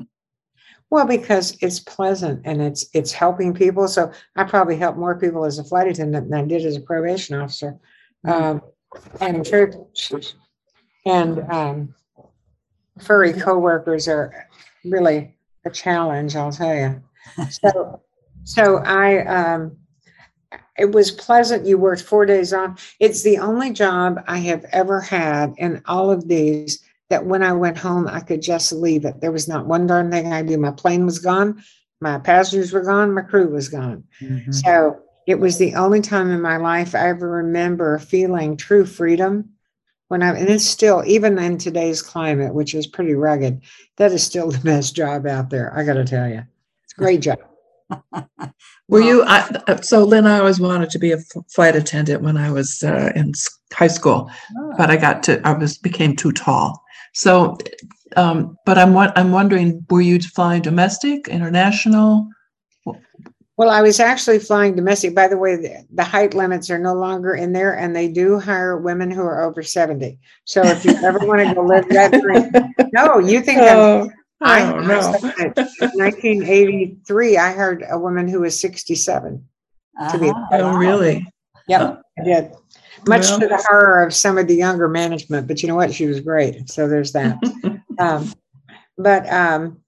Well, 0.93 1.07
because 1.07 1.57
it's 1.59 1.79
pleasant 1.79 2.43
and 2.45 2.61
it's 2.61 2.85
it's 2.93 3.11
helping 3.11 3.51
people. 3.51 3.87
So 3.87 4.11
I 4.35 4.43
probably 4.43 4.77
helped 4.77 4.99
more 4.99 5.19
people 5.19 5.43
as 5.43 5.57
a 5.57 5.63
flight 5.63 5.87
attendant 5.87 6.29
than 6.29 6.39
I 6.39 6.45
did 6.45 6.67
as 6.67 6.75
a 6.75 6.81
probation 6.81 7.35
officer. 7.35 7.79
Um, 8.25 8.61
and 9.19 9.43
church 9.43 10.35
and 11.07 11.39
um, 11.51 11.95
furry 13.01 13.33
coworkers 13.33 14.07
are 14.07 14.47
really 14.85 15.35
a 15.65 15.71
challenge, 15.71 16.35
I'll 16.35 16.51
tell 16.51 16.75
you. 16.75 17.01
So, 17.49 17.99
so 18.43 18.77
I 18.85 19.25
um, 19.25 19.75
it 20.77 20.91
was 20.91 21.09
pleasant. 21.09 21.65
You 21.65 21.79
worked 21.79 22.03
four 22.03 22.27
days 22.27 22.53
on. 22.53 22.77
It's 22.99 23.23
the 23.23 23.39
only 23.39 23.73
job 23.73 24.23
I 24.27 24.37
have 24.37 24.63
ever 24.71 25.01
had 25.01 25.55
in 25.57 25.81
all 25.87 26.11
of 26.11 26.27
these 26.27 26.82
that 27.13 27.27
when 27.27 27.43
I 27.43 27.53
went 27.53 27.77
home, 27.77 28.07
I 28.07 28.21
could 28.21 28.41
just 28.41 28.73
leave 28.73 29.05
it. 29.05 29.21
There 29.21 29.31
was 29.31 29.47
not 29.47 29.67
one 29.67 29.85
darn 29.85 30.09
thing 30.09 30.33
I 30.33 30.41
do. 30.41 30.57
My 30.57 30.71
plane 30.71 31.05
was 31.05 31.19
gone, 31.19 31.63
my 32.01 32.17
passengers 32.17 32.73
were 32.73 32.81
gone, 32.81 33.13
my 33.13 33.21
crew 33.21 33.49
was 33.49 33.69
gone. 33.69 34.03
Mhm. 34.19 34.51
So 34.51 34.97
it 35.27 35.39
was 35.39 35.59
the 35.59 35.75
only 35.75 36.01
time 36.01 36.31
in 36.31 36.41
my 36.41 36.57
life 36.57 36.95
I 36.95 37.09
ever 37.09 37.29
remember 37.29 37.99
feeling 37.99 38.57
true 38.57 38.83
freedom. 38.83 39.49
When 40.07 40.23
I 40.23 40.35
and 40.35 40.49
it's 40.49 40.65
still 40.65 41.03
even 41.05 41.37
in 41.37 41.59
today's 41.59 42.01
climate, 42.01 42.55
which 42.55 42.73
is 42.73 42.87
pretty 42.87 43.13
rugged, 43.13 43.61
that 43.97 44.11
is 44.11 44.23
still 44.23 44.49
the 44.49 44.57
best 44.71 44.95
job 44.95 45.27
out 45.27 45.51
there. 45.51 45.71
I 45.77 45.83
got 45.83 45.93
to 45.93 46.05
tell 46.05 46.27
you, 46.27 46.41
it's 46.83 46.93
a 46.97 46.99
great 46.99 47.21
job. 47.21 47.37
Were 47.91 47.99
Well, 48.89 49.01
you, 49.03 49.23
I, 49.23 49.39
uh, 49.67 49.81
so 49.81 50.03
Lynn, 50.03 50.25
I 50.25 50.39
always 50.39 50.59
wanted 50.59 50.89
to 50.89 50.99
be 50.99 51.11
a 51.11 51.19
flight 51.53 51.75
attendant 51.75 52.23
when 52.23 52.37
I 52.37 52.49
was 52.49 52.81
uh, 52.81 53.11
in 53.15 53.33
high 53.71 53.93
school, 53.99 54.31
but 54.77 54.89
I 54.89 54.97
got 54.97 55.21
to, 55.23 55.47
I 55.47 55.51
was, 55.53 55.77
became 55.77 56.15
too 56.15 56.31
tall. 56.31 56.82
So, 57.13 57.57
um, 58.15 58.57
but 58.65 58.77
I'm, 58.77 58.95
I'm 58.97 59.31
wondering, 59.31 59.85
were 59.89 60.01
you 60.01 60.19
flying 60.19 60.61
domestic, 60.61 61.27
international? 61.27 62.27
Well, 63.55 63.69
I 63.69 63.83
was 63.83 63.99
actually 63.99 64.39
flying 64.39 64.75
domestic. 64.75 65.13
By 65.13 65.27
the 65.27 65.37
way, 65.37 65.55
the, 65.55 65.85
the 65.93 66.03
height 66.03 66.33
limits 66.33 66.71
are 66.71 66.79
no 66.79 66.95
longer 66.95 67.35
in 67.35 67.53
there, 67.53 67.77
and 67.77 67.95
they 67.95 68.07
do 68.07 68.39
hire 68.39 68.77
women 68.77 69.11
who 69.11 69.21
are 69.21 69.43
over 69.43 69.61
70. 69.61 70.17
So 70.45 70.63
if 70.63 70.83
you 70.83 70.95
ever 71.03 71.19
want 71.19 71.47
to 71.47 71.53
go 71.53 71.61
live 71.61 71.87
that 71.89 72.11
dream, 72.21 72.51
no, 72.93 73.19
you 73.19 73.41
think 73.41 73.59
Oh, 73.61 74.09
I, 74.41 74.73
oh, 74.73 74.79
no. 74.79 74.97
1983, 75.93 77.37
I 77.37 77.51
heard 77.53 77.85
a 77.89 77.97
woman 77.97 78.27
who 78.27 78.41
was 78.41 78.59
67. 78.59 79.45
to 80.11 80.17
be- 80.17 80.29
Uh-huh. 80.29 80.47
Oh, 80.51 80.75
really? 80.75 81.25
Yep, 81.67 82.01
I 82.19 82.23
did. 82.23 82.51
Much 83.07 83.29
Well- 83.29 83.39
to 83.39 83.47
the 83.47 83.65
horror 83.67 84.03
of 84.03 84.13
some 84.13 84.37
of 84.37 84.47
the 84.47 84.55
younger 84.55 84.87
management, 84.87 85.47
but 85.47 85.61
you 85.61 85.67
know 85.67 85.75
what? 85.75 85.93
She 85.93 86.05
was 86.05 86.19
great. 86.19 86.69
So 86.69 86.87
there's 86.87 87.11
that. 87.13 87.37
um, 87.99 88.31
but 88.97 89.31
um, 89.31 89.81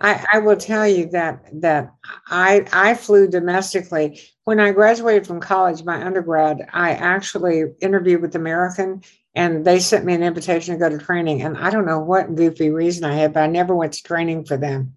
I, 0.00 0.24
I 0.34 0.38
will 0.38 0.56
tell 0.56 0.86
you 0.86 1.08
that 1.10 1.44
that 1.60 1.92
I 2.28 2.66
I 2.72 2.94
flew 2.94 3.28
domestically 3.28 4.20
when 4.44 4.60
I 4.60 4.72
graduated 4.72 5.26
from 5.26 5.40
college. 5.40 5.84
My 5.84 6.04
undergrad, 6.04 6.68
I 6.72 6.92
actually 6.92 7.64
interviewed 7.80 8.22
with 8.22 8.36
American, 8.36 9.02
and 9.34 9.64
they 9.64 9.80
sent 9.80 10.04
me 10.04 10.14
an 10.14 10.22
invitation 10.22 10.74
to 10.74 10.80
go 10.80 10.88
to 10.88 11.04
training. 11.04 11.42
And 11.42 11.58
I 11.58 11.70
don't 11.70 11.86
know 11.86 12.00
what 12.00 12.34
goofy 12.34 12.70
reason 12.70 13.04
I 13.04 13.14
had, 13.14 13.32
but 13.32 13.42
I 13.42 13.46
never 13.48 13.74
went 13.74 13.94
to 13.94 14.02
training 14.02 14.44
for 14.44 14.56
them. 14.56 14.94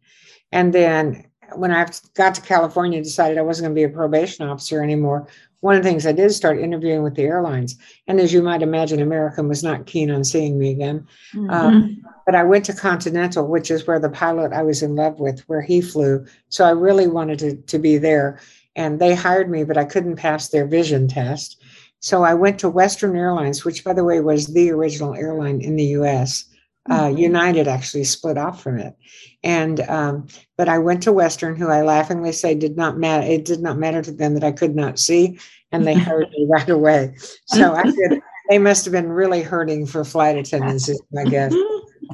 And 0.52 0.72
then 0.72 1.26
when 1.56 1.72
I 1.72 1.88
got 2.14 2.36
to 2.36 2.42
California, 2.42 3.02
decided 3.02 3.38
I 3.38 3.44
wasn't 3.44 3.66
going 3.66 3.76
to 3.76 3.88
be 3.88 3.92
a 3.92 3.96
probation 3.96 4.48
officer 4.48 4.84
anymore. 4.84 5.28
One 5.64 5.78
of 5.78 5.84
the 5.84 5.88
things 5.88 6.06
I 6.06 6.12
did 6.12 6.34
start 6.34 6.60
interviewing 6.60 7.04
with 7.04 7.16
the 7.16 7.24
airlines, 7.24 7.78
and 8.06 8.20
as 8.20 8.34
you 8.34 8.44
might 8.44 8.62
imagine, 8.62 9.02
American 9.02 9.48
was 9.48 9.64
not 9.64 9.86
keen 9.86 10.12
on 10.12 10.26
seeing 10.26 10.60
me 10.60 10.72
again. 10.72 11.08
Mhm. 11.34 11.50
Um, 11.50 12.04
but 12.26 12.36
I 12.36 12.44
went 12.44 12.66
to 12.66 12.74
Continental, 12.74 13.48
which 13.48 13.72
is 13.72 13.88
where 13.88 13.98
the 13.98 14.10
pilot 14.10 14.52
I 14.52 14.62
was 14.62 14.84
in 14.84 14.98
love 14.98 15.22
with, 15.22 15.40
where 15.48 15.62
he 15.62 15.80
flew. 15.80 16.26
So 16.50 16.66
I 16.66 16.72
really 16.72 17.08
wanted 17.08 17.40
to, 17.40 17.56
to 17.56 17.80
be 17.80 17.98
there. 17.98 18.40
And 18.76 19.00
they 19.00 19.16
hired 19.16 19.50
me, 19.50 19.64
but 19.64 19.78
I 19.78 19.86
couldn't 19.86 20.18
pass 20.18 20.50
their 20.50 20.68
vision 20.68 21.08
test. 21.08 21.64
So 22.02 22.26
I 22.26 22.34
went 22.34 22.60
to 22.60 22.70
Western 22.70 23.16
Airlines, 23.16 23.64
which, 23.64 23.86
by 23.86 23.94
the 23.94 24.04
way, 24.04 24.20
was 24.20 24.48
the 24.48 24.70
original 24.70 25.16
airline 25.16 25.62
in 25.62 25.78
the 25.78 25.96
US. 26.00 26.44
Uh, 26.90 27.06
Mhm. 27.06 27.18
United 27.18 27.68
actually 27.68 28.04
split 28.04 28.38
off 28.38 28.62
from 28.62 28.78
it. 28.78 28.94
And, 29.42 29.80
um, 29.82 30.28
but 30.58 30.68
I 30.68 30.80
went 30.80 31.04
to 31.04 31.14
Western, 31.14 31.56
who 31.56 31.70
I 31.70 31.82
laughingly 31.82 32.34
say 32.34 32.56
did 32.56 32.76
not 32.76 32.98
matter. 32.98 33.26
It 33.26 33.46
did 33.46 33.62
not 33.62 33.78
matter 33.78 34.02
to 34.02 34.12
them 34.12 34.34
that 34.34 34.44
I 34.44 34.52
could 34.52 34.76
not 34.76 35.00
see. 35.00 35.40
And 35.72 35.88
they 35.88 35.94
hired 35.96 36.30
me 36.32 36.46
right 36.50 36.70
away. 36.70 37.16
So 37.46 37.74
I 37.74 37.84
did, 37.84 38.22
they 38.50 38.60
must 38.60 38.84
have 38.86 38.92
been 38.92 39.10
really 39.10 39.42
hurting 39.42 39.86
for 39.86 40.04
flight 40.04 40.38
attendants, 40.38 40.90
I 41.18 41.24
guess 41.26 41.54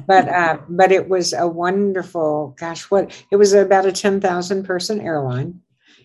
but 0.06 0.28
uh, 0.28 0.58
but 0.68 0.92
it 0.92 1.08
was 1.08 1.32
a 1.32 1.46
wonderful 1.46 2.54
gosh 2.58 2.90
what 2.90 3.24
it 3.30 3.36
was 3.36 3.52
about 3.52 3.86
a 3.86 3.92
10,000 3.92 4.64
person 4.64 5.00
airline 5.00 5.60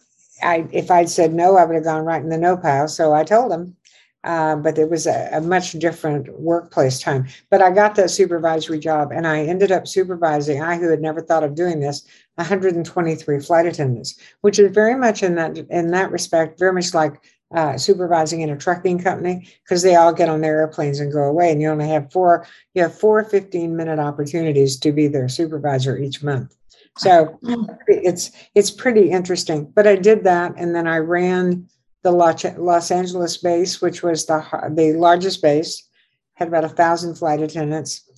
I 0.43 0.67
if 0.73 0.91
I'd 0.91 1.09
said 1.09 1.33
no, 1.33 1.57
I 1.57 1.65
would 1.65 1.75
have 1.75 1.85
gone 1.85 2.05
right 2.05 2.23
in 2.23 2.29
the 2.29 2.39
no 2.39 2.57
pile. 2.57 2.89
So 2.89 3.15
I 3.15 3.25
told 3.25 3.53
him, 3.53 3.77
uh, 4.25 4.57
but 4.57 4.79
it 4.79 4.91
was 4.91 5.07
a, 5.07 5.31
a, 5.33 5.41
much 5.41 5.73
different 5.73 6.29
workplace 6.39 7.01
time. 7.01 7.27
But 7.51 7.63
I 7.63 7.71
got 7.71 7.95
that 7.97 8.11
supervisory 8.11 8.79
job, 8.79 9.13
and 9.13 9.27
I 9.27 9.45
ended 9.45 9.73
up 9.73 9.89
supervising. 9.89 10.63
I, 10.63 10.77
who 10.77 10.91
had 10.91 11.01
never 11.01 11.21
thought 11.21 11.45
of 11.45 11.55
doing 11.55 11.81
this, 11.81 12.05
123 12.37 13.41
flight 13.41 13.67
attendants, 13.67 14.19
which 14.41 14.59
is 14.59 14.73
very 14.73 14.97
much 14.97 15.23
in 15.23 15.35
that 15.35 15.59
in 15.59 15.91
that 15.91 16.11
respect, 16.11 16.59
very 16.59 16.73
much 16.73 16.95
like 16.95 17.21
uh, 17.55 17.77
supervising 17.77 18.41
in 18.41 18.51
a 18.51 18.57
trucking 18.57 18.99
company 18.99 19.47
because 19.63 19.83
they 19.83 19.95
all 19.95 20.13
get 20.13 20.29
on 20.29 20.41
their 20.41 20.61
airplanes 20.61 21.01
and 21.01 21.13
go 21.13 21.25
away, 21.25 21.53
and 21.53 21.61
you 21.61 21.69
only 21.69 21.89
have 21.89 22.11
four. 22.11 22.47
You 22.75 22.83
have 22.83 22.99
four 22.99 23.23
15 23.25 23.77
minute 23.77 23.99
opportunities 23.99 24.79
to 24.79 24.93
be 24.93 25.09
their 25.09 25.29
supervisor 25.29 25.99
each 25.99 26.23
month. 26.23 26.57
So 26.99 27.39
it's 27.87 28.31
it's 28.55 28.71
pretty 28.71 29.11
interesting. 29.11 29.65
But 29.75 29.87
I 29.87 29.97
did 29.97 30.25
that, 30.25 30.55
and 30.57 30.75
then 30.75 30.87
I 30.87 30.99
ran 30.99 31.69
the 32.03 32.11
Los 32.11 32.91
Angeles 32.91 33.37
base, 33.39 33.81
which 33.81 34.03
was 34.03 34.27
the 34.27 34.45
the 34.75 34.93
largest 34.95 35.43
base, 35.43 35.89
had 36.35 36.49
about 36.49 36.65
a 36.65 36.69
thousand 36.69 37.15
flight 37.15 37.41
attendants, 37.41 38.09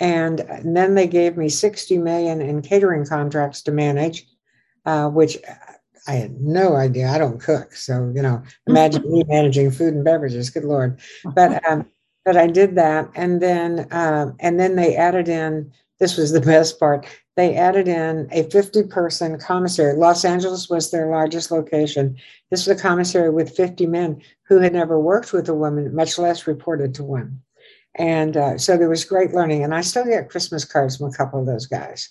and, 0.00 0.40
then 0.64 0.94
they 0.94 1.06
gave 1.06 1.36
me 1.36 1.48
sixty 1.48 1.98
million 1.98 2.40
in 2.40 2.62
catering 2.62 3.06
contracts 3.06 3.62
to 3.62 3.72
manage, 3.72 4.26
uh, 4.86 5.08
which 5.08 5.38
I 6.06 6.12
had 6.12 6.40
no 6.40 6.76
idea. 6.76 7.08
I 7.08 7.18
don't 7.18 7.40
cook, 7.40 7.74
so 7.74 8.12
you 8.14 8.22
know, 8.22 8.42
imagine 8.66 9.10
me 9.10 9.24
managing 9.28 9.70
food 9.70 9.94
and 9.94 10.04
beverages. 10.04 10.50
Good 10.50 10.64
lord! 10.64 11.00
But 11.34 11.64
um, 11.68 11.86
but 12.24 12.36
I 12.36 12.46
did 12.46 12.74
that, 12.76 13.10
and 13.14 13.40
then 13.40 13.86
um, 13.90 14.36
and 14.40 14.58
then 14.58 14.76
they 14.76 14.96
added 14.96 15.28
in. 15.28 15.72
This 16.00 16.16
was 16.16 16.32
the 16.32 16.40
best 16.52 16.80
part 16.80 17.06
they 17.36 17.56
added 17.56 17.88
in 17.88 18.28
a 18.30 18.44
50 18.44 18.84
person 18.84 19.38
commissary. 19.38 19.96
Los 19.96 20.24
Angeles 20.24 20.68
was 20.68 20.90
their 20.90 21.10
largest 21.10 21.50
location. 21.50 22.16
This 22.50 22.66
was 22.66 22.78
a 22.78 22.82
commissary 22.82 23.30
with 23.30 23.56
50 23.56 23.86
men 23.86 24.22
who 24.44 24.60
had 24.60 24.72
never 24.72 25.00
worked 25.00 25.32
with 25.32 25.48
a 25.48 25.54
woman, 25.54 25.94
much 25.94 26.18
less 26.18 26.46
reported 26.46 26.94
to 26.94 27.04
one. 27.04 27.40
And 27.96 28.36
uh, 28.36 28.58
so 28.58 28.76
there 28.76 28.88
was 28.88 29.04
great 29.04 29.32
learning. 29.32 29.64
And 29.64 29.74
I 29.74 29.80
still 29.80 30.04
get 30.04 30.30
Christmas 30.30 30.64
cards 30.64 30.96
from 30.96 31.08
a 31.08 31.12
couple 31.12 31.40
of 31.40 31.46
those 31.46 31.66
guys. 31.66 32.08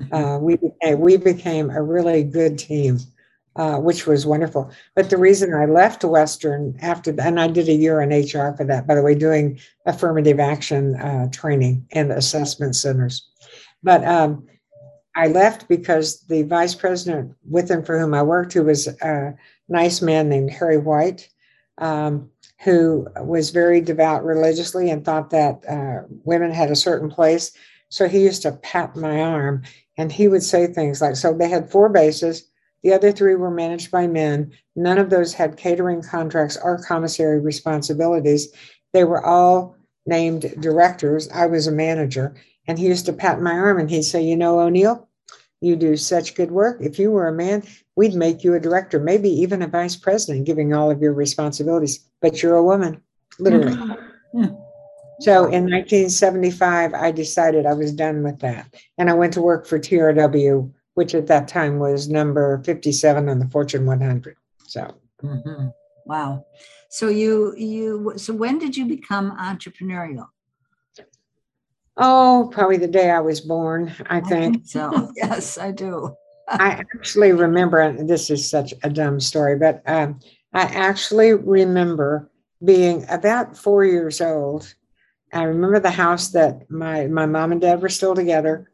Mm-hmm. 0.00 0.14
Uh, 0.14 0.38
we, 0.38 0.56
became, 0.56 1.00
we 1.00 1.16
became 1.16 1.70
a 1.70 1.82
really 1.82 2.24
good 2.24 2.58
team, 2.58 2.98
uh, 3.56 3.78
which 3.78 4.06
was 4.06 4.26
wonderful. 4.26 4.70
But 4.94 5.10
the 5.10 5.16
reason 5.16 5.54
I 5.54 5.66
left 5.66 6.04
Western 6.04 6.76
after, 6.80 7.14
and 7.20 7.40
I 7.40 7.48
did 7.48 7.68
a 7.68 7.74
year 7.74 8.00
in 8.00 8.10
HR 8.10 8.56
for 8.56 8.64
that, 8.64 8.86
by 8.86 8.94
the 8.94 9.02
way, 9.02 9.14
doing 9.14 9.58
affirmative 9.86 10.40
action 10.40 10.96
uh, 10.96 11.28
training 11.30 11.86
and 11.92 12.12
assessment 12.12 12.76
centers. 12.76 13.28
But 13.82 14.04
um, 14.04 14.46
I 15.16 15.28
left 15.28 15.68
because 15.68 16.20
the 16.26 16.42
vice 16.42 16.74
president 16.74 17.34
with 17.48 17.70
him 17.70 17.84
for 17.84 17.98
whom 17.98 18.14
I 18.14 18.22
worked, 18.22 18.52
who 18.52 18.64
was 18.64 18.88
a 18.88 19.34
nice 19.68 20.02
man 20.02 20.28
named 20.28 20.50
Harry 20.50 20.78
White, 20.78 21.28
um, 21.78 22.30
who 22.64 23.06
was 23.20 23.50
very 23.50 23.80
devout 23.82 24.24
religiously 24.24 24.90
and 24.90 25.04
thought 25.04 25.28
that 25.30 25.62
uh, 25.68 26.06
women 26.24 26.50
had 26.50 26.70
a 26.70 26.76
certain 26.76 27.10
place. 27.10 27.52
So 27.90 28.08
he 28.08 28.22
used 28.22 28.42
to 28.42 28.52
pat 28.52 28.96
my 28.96 29.20
arm 29.20 29.62
and 29.98 30.10
he 30.10 30.28
would 30.28 30.42
say 30.42 30.66
things 30.66 31.02
like, 31.02 31.14
So 31.16 31.34
they 31.34 31.48
had 31.48 31.70
four 31.70 31.90
bases. 31.90 32.50
The 32.82 32.94
other 32.94 33.12
three 33.12 33.34
were 33.34 33.50
managed 33.50 33.90
by 33.90 34.06
men. 34.06 34.52
None 34.76 34.98
of 34.98 35.10
those 35.10 35.34
had 35.34 35.58
catering 35.58 36.02
contracts 36.02 36.56
or 36.62 36.82
commissary 36.82 37.38
responsibilities. 37.38 38.48
They 38.94 39.04
were 39.04 39.24
all 39.24 39.76
named 40.06 40.54
directors. 40.60 41.28
I 41.30 41.46
was 41.46 41.66
a 41.66 41.72
manager. 41.72 42.34
And 42.66 42.78
he 42.78 42.86
used 42.86 43.06
to 43.06 43.12
pat 43.12 43.42
my 43.42 43.52
arm 43.52 43.78
and 43.78 43.90
he'd 43.90 44.02
say, 44.04 44.22
You 44.22 44.36
know, 44.36 44.58
O'Neill, 44.60 45.06
you 45.64 45.76
do 45.76 45.96
such 45.96 46.34
good 46.34 46.50
work. 46.50 46.78
If 46.80 46.98
you 46.98 47.10
were 47.10 47.28
a 47.28 47.32
man, 47.32 47.62
we'd 47.96 48.14
make 48.14 48.44
you 48.44 48.54
a 48.54 48.60
director, 48.60 49.00
maybe 49.00 49.28
even 49.28 49.62
a 49.62 49.68
vice 49.68 49.96
president, 49.96 50.46
giving 50.46 50.74
all 50.74 50.90
of 50.90 51.00
your 51.00 51.12
responsibilities. 51.12 52.06
But 52.20 52.42
you're 52.42 52.56
a 52.56 52.64
woman, 52.64 53.00
literally. 53.38 53.74
Mm-hmm. 53.74 54.54
So 55.20 55.44
in 55.44 55.70
1975, 55.70 56.92
I 56.92 57.10
decided 57.10 57.66
I 57.66 57.74
was 57.74 57.92
done 57.92 58.22
with 58.22 58.40
that. 58.40 58.74
And 58.98 59.08
I 59.08 59.14
went 59.14 59.32
to 59.34 59.42
work 59.42 59.66
for 59.66 59.78
TRW, 59.78 60.72
which 60.94 61.14
at 61.14 61.28
that 61.28 61.48
time 61.48 61.78
was 61.78 62.08
number 62.08 62.62
57 62.64 63.28
on 63.28 63.38
the 63.38 63.48
Fortune 63.48 63.86
100. 63.86 64.36
So. 64.66 64.94
Mm-hmm. 65.22 65.68
Wow. 66.06 66.44
So 66.90 67.08
you 67.08 67.54
you 67.56 68.12
so 68.16 68.34
when 68.34 68.58
did 68.58 68.76
you 68.76 68.86
become 68.86 69.36
entrepreneurial? 69.38 70.28
Oh, 71.96 72.48
probably 72.52 72.76
the 72.76 72.88
day 72.88 73.10
I 73.10 73.20
was 73.20 73.40
born, 73.40 73.94
I 74.06 74.20
think. 74.20 74.56
I 74.56 74.58
think 74.58 74.66
so, 74.66 75.12
yes, 75.16 75.58
I 75.58 75.70
do. 75.70 76.14
I 76.48 76.70
actually 76.70 77.32
remember, 77.32 77.78
and 77.78 78.08
this 78.08 78.30
is 78.30 78.48
such 78.48 78.74
a 78.82 78.90
dumb 78.90 79.20
story, 79.20 79.56
but 79.56 79.82
um, 79.86 80.18
I 80.52 80.62
actually 80.62 81.32
remember 81.34 82.30
being 82.64 83.04
about 83.08 83.56
four 83.56 83.84
years 83.84 84.20
old. 84.20 84.74
I 85.32 85.44
remember 85.44 85.80
the 85.80 85.90
house 85.90 86.28
that 86.30 86.70
my, 86.70 87.06
my 87.06 87.26
mom 87.26 87.52
and 87.52 87.60
dad 87.60 87.80
were 87.82 87.88
still 87.88 88.14
together. 88.14 88.70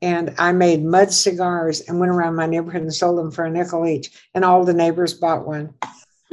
And 0.00 0.34
I 0.36 0.50
made 0.52 0.84
mud 0.84 1.12
cigars 1.12 1.82
and 1.82 2.00
went 2.00 2.10
around 2.10 2.34
my 2.34 2.46
neighborhood 2.46 2.82
and 2.82 2.92
sold 2.92 3.18
them 3.18 3.30
for 3.30 3.44
a 3.44 3.50
nickel 3.50 3.86
each. 3.86 4.10
And 4.34 4.44
all 4.44 4.64
the 4.64 4.74
neighbors 4.74 5.14
bought 5.14 5.46
one. 5.46 5.74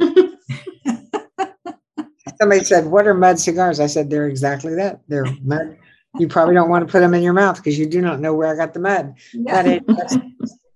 Somebody 2.40 2.64
said, 2.64 2.86
What 2.86 3.06
are 3.06 3.14
mud 3.14 3.38
cigars? 3.38 3.78
I 3.78 3.86
said, 3.86 4.10
They're 4.10 4.26
exactly 4.26 4.74
that. 4.74 5.00
They're 5.06 5.26
mud 5.42 5.76
you 6.18 6.28
probably 6.28 6.54
don't 6.54 6.68
want 6.68 6.86
to 6.86 6.90
put 6.90 7.00
them 7.00 7.14
in 7.14 7.22
your 7.22 7.32
mouth 7.32 7.56
because 7.56 7.78
you 7.78 7.86
do 7.86 8.00
not 8.00 8.20
know 8.20 8.34
where 8.34 8.48
I 8.48 8.56
got 8.56 8.74
the 8.74 8.80
mud. 8.80 9.14
But 9.44 9.66
it 9.66 9.86
was, 9.86 10.18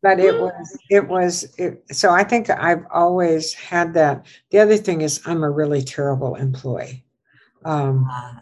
but 0.03 0.21
it 0.21 0.41
was 0.41 0.79
it 0.91 1.09
was 1.09 1.55
it, 1.59 1.85
so 1.91 2.11
I 2.11 2.25
think 2.25 2.51
I've 2.51 2.85
always 2.93 3.53
had 3.53 3.95
that. 3.95 4.27
The 4.51 4.59
other 4.59 4.77
thing 4.77 5.01
is 5.01 5.21
I'm 5.27 5.43
a 5.43 5.51
really 5.51 5.83
terrible 5.83 6.37
employee. 6.37 7.05
Um, 7.65 8.09
uh, 8.11 8.35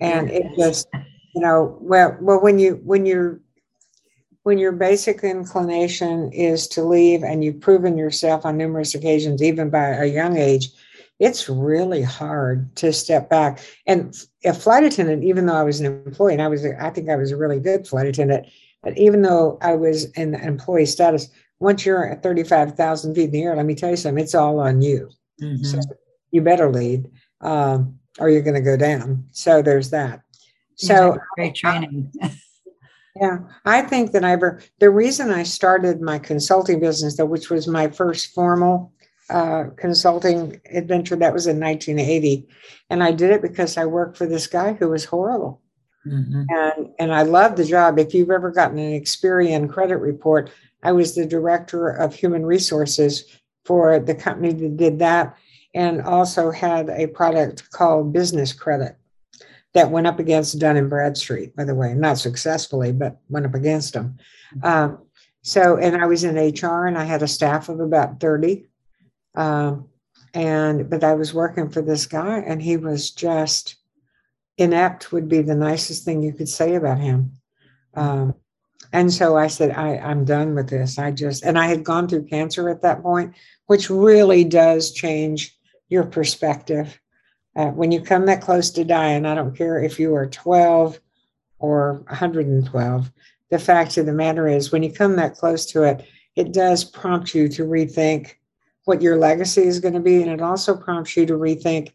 and 0.00 0.30
it 0.30 0.46
just 0.56 0.88
you 1.34 1.40
know 1.42 1.76
well 1.80 2.16
well 2.20 2.40
when 2.40 2.58
you 2.58 2.80
when 2.84 3.06
you're 3.06 3.40
when 4.42 4.58
your 4.58 4.72
basic 4.72 5.22
inclination 5.22 6.32
is 6.32 6.66
to 6.68 6.82
leave 6.82 7.22
and 7.22 7.44
you've 7.44 7.60
proven 7.60 7.98
yourself 7.98 8.46
on 8.46 8.56
numerous 8.56 8.94
occasions 8.94 9.42
even 9.42 9.68
by 9.68 9.88
a 9.88 10.06
young 10.06 10.38
age 10.38 10.70
it's 11.20 11.50
really 11.50 12.02
hard 12.02 12.74
to 12.76 12.92
step 12.92 13.28
back. 13.28 13.60
And 13.86 14.16
a 14.44 14.54
flight 14.54 14.84
attendant, 14.84 15.22
even 15.22 15.46
though 15.46 15.54
I 15.54 15.62
was 15.62 15.78
an 15.78 15.86
employee, 15.86 16.32
and 16.32 16.42
I 16.42 16.48
was, 16.48 16.64
I 16.64 16.90
think 16.90 17.10
I 17.10 17.16
was 17.16 17.30
a 17.30 17.36
really 17.36 17.60
good 17.60 17.86
flight 17.86 18.06
attendant, 18.06 18.46
but 18.82 18.96
even 18.96 19.20
though 19.20 19.58
I 19.60 19.74
was 19.74 20.06
in 20.12 20.34
employee 20.34 20.86
status, 20.86 21.28
once 21.58 21.84
you're 21.84 22.10
at 22.10 22.22
35,000 22.22 23.14
feet 23.14 23.24
in 23.24 23.30
the 23.32 23.42
air, 23.42 23.54
let 23.54 23.66
me 23.66 23.74
tell 23.74 23.90
you 23.90 23.96
something, 23.96 24.24
it's 24.24 24.34
all 24.34 24.58
on 24.60 24.80
you. 24.80 25.10
Mm-hmm. 25.42 25.62
So 25.62 25.80
you 26.30 26.40
better 26.40 26.72
lead 26.72 27.10
um, 27.42 27.98
or 28.18 28.30
you're 28.30 28.40
going 28.40 28.54
to 28.54 28.62
go 28.62 28.78
down. 28.78 29.26
So 29.30 29.60
there's 29.60 29.90
that. 29.90 30.22
So 30.76 31.18
great 31.36 31.54
training. 31.54 32.10
yeah, 33.20 33.40
I 33.66 33.82
think 33.82 34.12
that 34.12 34.24
I 34.24 34.32
ever, 34.32 34.62
the 34.78 34.88
reason 34.88 35.30
I 35.30 35.42
started 35.42 36.00
my 36.00 36.18
consulting 36.18 36.80
business, 36.80 37.18
though, 37.18 37.26
which 37.26 37.50
was 37.50 37.68
my 37.68 37.88
first 37.88 38.32
formal 38.32 38.94
uh, 39.30 39.70
consulting 39.76 40.60
adventure 40.72 41.16
that 41.16 41.32
was 41.32 41.46
in 41.46 41.60
1980 41.60 42.48
and 42.90 43.02
i 43.02 43.12
did 43.12 43.30
it 43.30 43.40
because 43.40 43.76
i 43.76 43.84
worked 43.84 44.16
for 44.16 44.26
this 44.26 44.46
guy 44.46 44.72
who 44.72 44.88
was 44.88 45.04
horrible. 45.04 45.62
Mm-hmm. 46.06 46.44
and 46.48 46.88
and 46.98 47.14
i 47.14 47.22
loved 47.22 47.58
the 47.58 47.64
job. 47.64 47.98
If 47.98 48.14
you've 48.14 48.30
ever 48.30 48.50
gotten 48.50 48.78
an 48.78 48.98
experian 48.98 49.68
credit 49.68 49.98
report 49.98 50.50
i 50.82 50.92
was 50.92 51.14
the 51.14 51.26
director 51.26 51.88
of 51.88 52.14
human 52.14 52.44
resources 52.44 53.24
for 53.64 53.98
the 54.00 54.14
company 54.14 54.52
that 54.52 54.76
did 54.76 54.98
that 54.98 55.36
and 55.74 56.02
also 56.02 56.50
had 56.50 56.88
a 56.88 57.06
product 57.06 57.70
called 57.70 58.12
business 58.12 58.52
credit 58.52 58.96
that 59.74 59.90
went 59.90 60.06
up 60.06 60.18
against 60.18 60.58
dun 60.58 60.76
and 60.76 60.90
bradstreet 60.90 61.54
by 61.54 61.64
the 61.64 61.74
way 61.74 61.94
not 61.94 62.18
successfully 62.18 62.92
but 62.92 63.20
went 63.28 63.46
up 63.46 63.54
against 63.54 63.92
them 63.92 64.16
mm-hmm. 64.56 64.66
um, 64.66 64.98
so 65.42 65.76
and 65.76 65.96
i 66.02 66.06
was 66.06 66.24
in 66.24 66.34
hr 66.34 66.86
and 66.86 66.96
i 66.96 67.04
had 67.04 67.22
a 67.22 67.28
staff 67.28 67.68
of 67.68 67.78
about 67.78 68.18
30 68.20 68.69
um, 69.34 69.88
and 70.34 70.88
but 70.88 71.04
I 71.04 71.14
was 71.14 71.34
working 71.34 71.70
for 71.70 71.82
this 71.82 72.06
guy, 72.06 72.38
and 72.38 72.62
he 72.62 72.76
was 72.76 73.10
just 73.10 73.76
inept. 74.58 75.12
Would 75.12 75.28
be 75.28 75.42
the 75.42 75.54
nicest 75.54 76.04
thing 76.04 76.22
you 76.22 76.32
could 76.32 76.48
say 76.48 76.74
about 76.74 76.98
him. 76.98 77.32
Um, 77.94 78.34
and 78.92 79.12
so 79.12 79.36
I 79.36 79.46
said, 79.46 79.70
I, 79.72 79.98
I'm 79.98 80.24
done 80.24 80.54
with 80.54 80.68
this. 80.68 80.98
I 80.98 81.10
just 81.12 81.44
and 81.44 81.58
I 81.58 81.66
had 81.66 81.84
gone 81.84 82.08
through 82.08 82.26
cancer 82.26 82.68
at 82.68 82.82
that 82.82 83.02
point, 83.02 83.34
which 83.66 83.90
really 83.90 84.44
does 84.44 84.92
change 84.92 85.56
your 85.88 86.04
perspective. 86.04 86.98
Uh, 87.56 87.66
when 87.66 87.92
you 87.92 88.00
come 88.00 88.26
that 88.26 88.40
close 88.40 88.70
to 88.70 88.84
dying, 88.84 89.26
I 89.26 89.34
don't 89.34 89.56
care 89.56 89.82
if 89.82 89.98
you 89.98 90.14
are 90.14 90.26
12 90.26 91.00
or 91.58 92.04
112. 92.08 93.12
The 93.50 93.58
fact 93.58 93.96
of 93.96 94.06
the 94.06 94.12
matter 94.12 94.46
is, 94.46 94.70
when 94.70 94.84
you 94.84 94.92
come 94.92 95.16
that 95.16 95.34
close 95.34 95.66
to 95.66 95.82
it, 95.82 96.06
it 96.36 96.52
does 96.52 96.84
prompt 96.84 97.34
you 97.34 97.48
to 97.48 97.64
rethink 97.64 98.34
what 98.84 99.02
your 99.02 99.16
legacy 99.16 99.62
is 99.62 99.80
going 99.80 99.94
to 99.94 100.00
be. 100.00 100.22
And 100.22 100.30
it 100.30 100.40
also 100.40 100.76
prompts 100.76 101.16
you 101.16 101.26
to 101.26 101.34
rethink, 101.34 101.92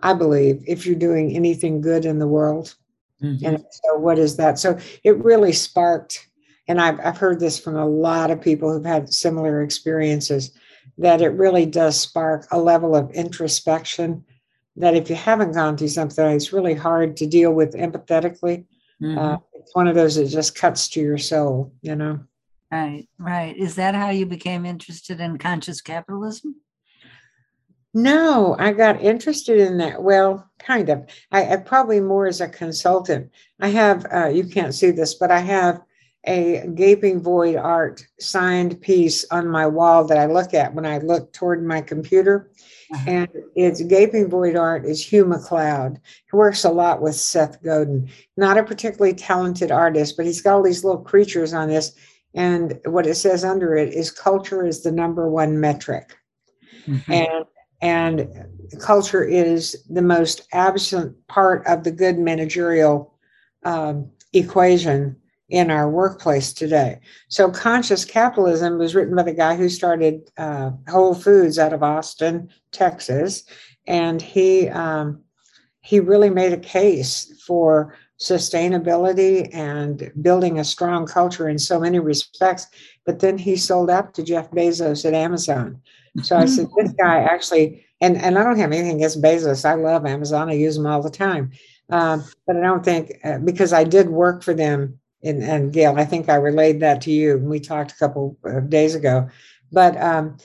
I 0.00 0.12
believe, 0.12 0.62
if 0.66 0.86
you're 0.86 0.96
doing 0.96 1.34
anything 1.34 1.80
good 1.80 2.04
in 2.04 2.18
the 2.18 2.26
world. 2.26 2.74
Mm-hmm. 3.22 3.46
And 3.46 3.64
so, 3.70 3.96
what 3.96 4.18
is 4.18 4.36
that? 4.36 4.58
So, 4.58 4.78
it 5.02 5.16
really 5.24 5.52
sparked, 5.52 6.28
and 6.68 6.80
I've, 6.80 7.00
I've 7.00 7.16
heard 7.16 7.40
this 7.40 7.58
from 7.58 7.76
a 7.76 7.86
lot 7.86 8.30
of 8.30 8.42
people 8.42 8.70
who've 8.70 8.84
had 8.84 9.12
similar 9.12 9.62
experiences. 9.62 10.52
that 10.98 11.22
it 11.22 11.28
really 11.28 11.66
does 11.66 11.98
spark 11.98 12.46
a 12.50 12.60
level 12.60 12.94
of 12.94 13.10
introspection 13.12 14.24
that 14.76 14.94
if 14.94 15.08
you 15.08 15.16
haven't 15.16 15.52
gone 15.52 15.76
through 15.76 15.88
something, 15.88 16.24
it's 16.26 16.52
really 16.52 16.74
hard 16.74 17.16
to 17.16 17.26
deal 17.26 17.52
with 17.52 17.74
empathetically. 17.74 18.64
Mm-hmm. 19.02 19.18
Uh, 19.18 19.36
it's 19.54 19.74
one 19.74 19.88
of 19.88 19.94
those 19.94 20.16
that 20.16 20.26
just 20.26 20.54
cuts 20.54 20.88
to 20.90 21.00
your 21.00 21.18
soul, 21.18 21.72
you 21.82 21.96
know. 21.96 22.20
Right, 22.70 23.08
right. 23.18 23.56
Is 23.56 23.76
that 23.76 23.94
how 23.94 24.10
you 24.10 24.26
became 24.26 24.66
interested 24.66 25.20
in 25.20 25.38
conscious 25.38 25.80
capitalism? 25.80 26.56
No, 27.94 28.56
I 28.58 28.72
got 28.72 29.00
interested 29.00 29.58
in 29.58 29.78
that. 29.78 30.02
Well, 30.02 30.50
kind 30.58 30.88
of. 30.90 31.08
I, 31.32 31.54
I 31.54 31.56
probably 31.56 32.00
more 32.00 32.26
as 32.26 32.40
a 32.40 32.48
consultant. 32.48 33.30
I 33.60 33.68
have, 33.68 34.04
uh, 34.12 34.28
you 34.28 34.44
can't 34.44 34.74
see 34.74 34.90
this, 34.90 35.14
but 35.14 35.30
I 35.30 35.38
have 35.38 35.80
a 36.26 36.66
gaping 36.74 37.22
void 37.22 37.56
art 37.56 38.04
signed 38.18 38.80
piece 38.80 39.24
on 39.30 39.48
my 39.48 39.66
wall 39.66 40.04
that 40.04 40.18
I 40.18 40.26
look 40.26 40.52
at 40.54 40.74
when 40.74 40.84
I 40.84 40.98
look 40.98 41.32
toward 41.32 41.64
my 41.64 41.80
computer. 41.80 42.50
Uh-huh. 42.92 43.10
And 43.10 43.28
it's 43.54 43.80
gaping 43.82 44.28
void 44.28 44.56
art 44.56 44.84
is 44.84 45.04
Hugh 45.04 45.24
MacLeod. 45.24 46.00
He 46.30 46.36
works 46.36 46.64
a 46.64 46.70
lot 46.70 47.00
with 47.00 47.14
Seth 47.14 47.62
Godin. 47.62 48.10
Not 48.36 48.58
a 48.58 48.64
particularly 48.64 49.14
talented 49.14 49.70
artist, 49.70 50.16
but 50.16 50.26
he's 50.26 50.42
got 50.42 50.56
all 50.56 50.62
these 50.62 50.84
little 50.84 51.02
creatures 51.02 51.54
on 51.54 51.68
this. 51.68 51.94
And 52.36 52.78
what 52.84 53.06
it 53.06 53.16
says 53.16 53.44
under 53.44 53.74
it 53.74 53.92
is 53.92 54.10
culture 54.10 54.64
is 54.64 54.82
the 54.82 54.92
number 54.92 55.28
one 55.28 55.58
metric. 55.58 56.16
Mm-hmm. 56.86 57.12
And 57.12 57.44
and 57.82 58.46
culture 58.80 59.24
is 59.24 59.76
the 59.90 60.02
most 60.02 60.42
absent 60.52 61.14
part 61.26 61.66
of 61.66 61.84
the 61.84 61.90
good 61.90 62.18
managerial 62.18 63.14
um, 63.64 64.10
equation 64.32 65.16
in 65.48 65.70
our 65.70 65.88
workplace 65.88 66.52
today. 66.52 66.98
So, 67.28 67.50
Conscious 67.50 68.04
Capitalism 68.04 68.78
was 68.78 68.94
written 68.94 69.14
by 69.14 69.22
the 69.22 69.32
guy 69.32 69.56
who 69.56 69.68
started 69.68 70.30
uh, 70.38 70.70
Whole 70.88 71.14
Foods 71.14 71.58
out 71.58 71.72
of 71.72 71.82
Austin, 71.82 72.50
Texas, 72.72 73.44
and 73.86 74.20
he 74.20 74.68
um, 74.68 75.22
he 75.80 76.00
really 76.00 76.30
made 76.30 76.52
a 76.52 76.58
case 76.58 77.32
for 77.46 77.96
sustainability 78.18 79.54
and 79.54 80.10
building 80.22 80.58
a 80.58 80.64
strong 80.64 81.06
culture 81.06 81.48
in 81.48 81.58
so 81.58 81.78
many 81.78 81.98
respects. 81.98 82.66
But 83.04 83.20
then 83.20 83.38
he 83.38 83.56
sold 83.56 83.90
out 83.90 84.14
to 84.14 84.22
Jeff 84.22 84.50
Bezos 84.50 85.04
at 85.04 85.14
Amazon. 85.14 85.80
So 86.22 86.36
I 86.36 86.46
said, 86.46 86.68
this 86.76 86.92
guy 86.98 87.20
actually, 87.20 87.84
and, 88.00 88.16
and 88.16 88.38
I 88.38 88.42
don't 88.42 88.58
have 88.58 88.72
anything 88.72 88.96
against 88.96 89.22
Bezos. 89.22 89.64
I 89.64 89.74
love 89.74 90.06
Amazon. 90.06 90.48
I 90.48 90.54
use 90.54 90.76
them 90.76 90.86
all 90.86 91.02
the 91.02 91.10
time. 91.10 91.52
Um, 91.90 92.24
but 92.46 92.56
I 92.56 92.60
don't 92.60 92.84
think, 92.84 93.12
uh, 93.22 93.38
because 93.38 93.72
I 93.72 93.84
did 93.84 94.08
work 94.08 94.42
for 94.42 94.54
them, 94.54 94.98
and, 95.22 95.42
and 95.42 95.72
Gail, 95.72 95.96
I 95.96 96.04
think 96.04 96.28
I 96.28 96.36
relayed 96.36 96.80
that 96.80 97.00
to 97.02 97.10
you. 97.10 97.38
We 97.38 97.60
talked 97.60 97.92
a 97.92 97.96
couple 97.96 98.36
of 98.44 98.70
days 98.70 98.94
ago. 98.94 99.28
But 99.72 100.00
um, 100.00 100.36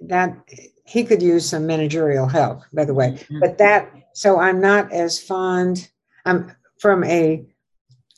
that 0.00 0.36
he 0.84 1.04
could 1.04 1.22
use 1.22 1.48
some 1.48 1.66
managerial 1.66 2.26
help, 2.26 2.62
by 2.72 2.84
the 2.84 2.94
way. 2.94 3.12
Mm-hmm. 3.12 3.40
But 3.40 3.58
that, 3.58 3.90
so 4.14 4.38
I'm 4.38 4.60
not 4.60 4.92
as 4.92 5.20
fond, 5.20 5.90
I'm 6.24 6.54
from 6.82 7.04
a 7.04 7.46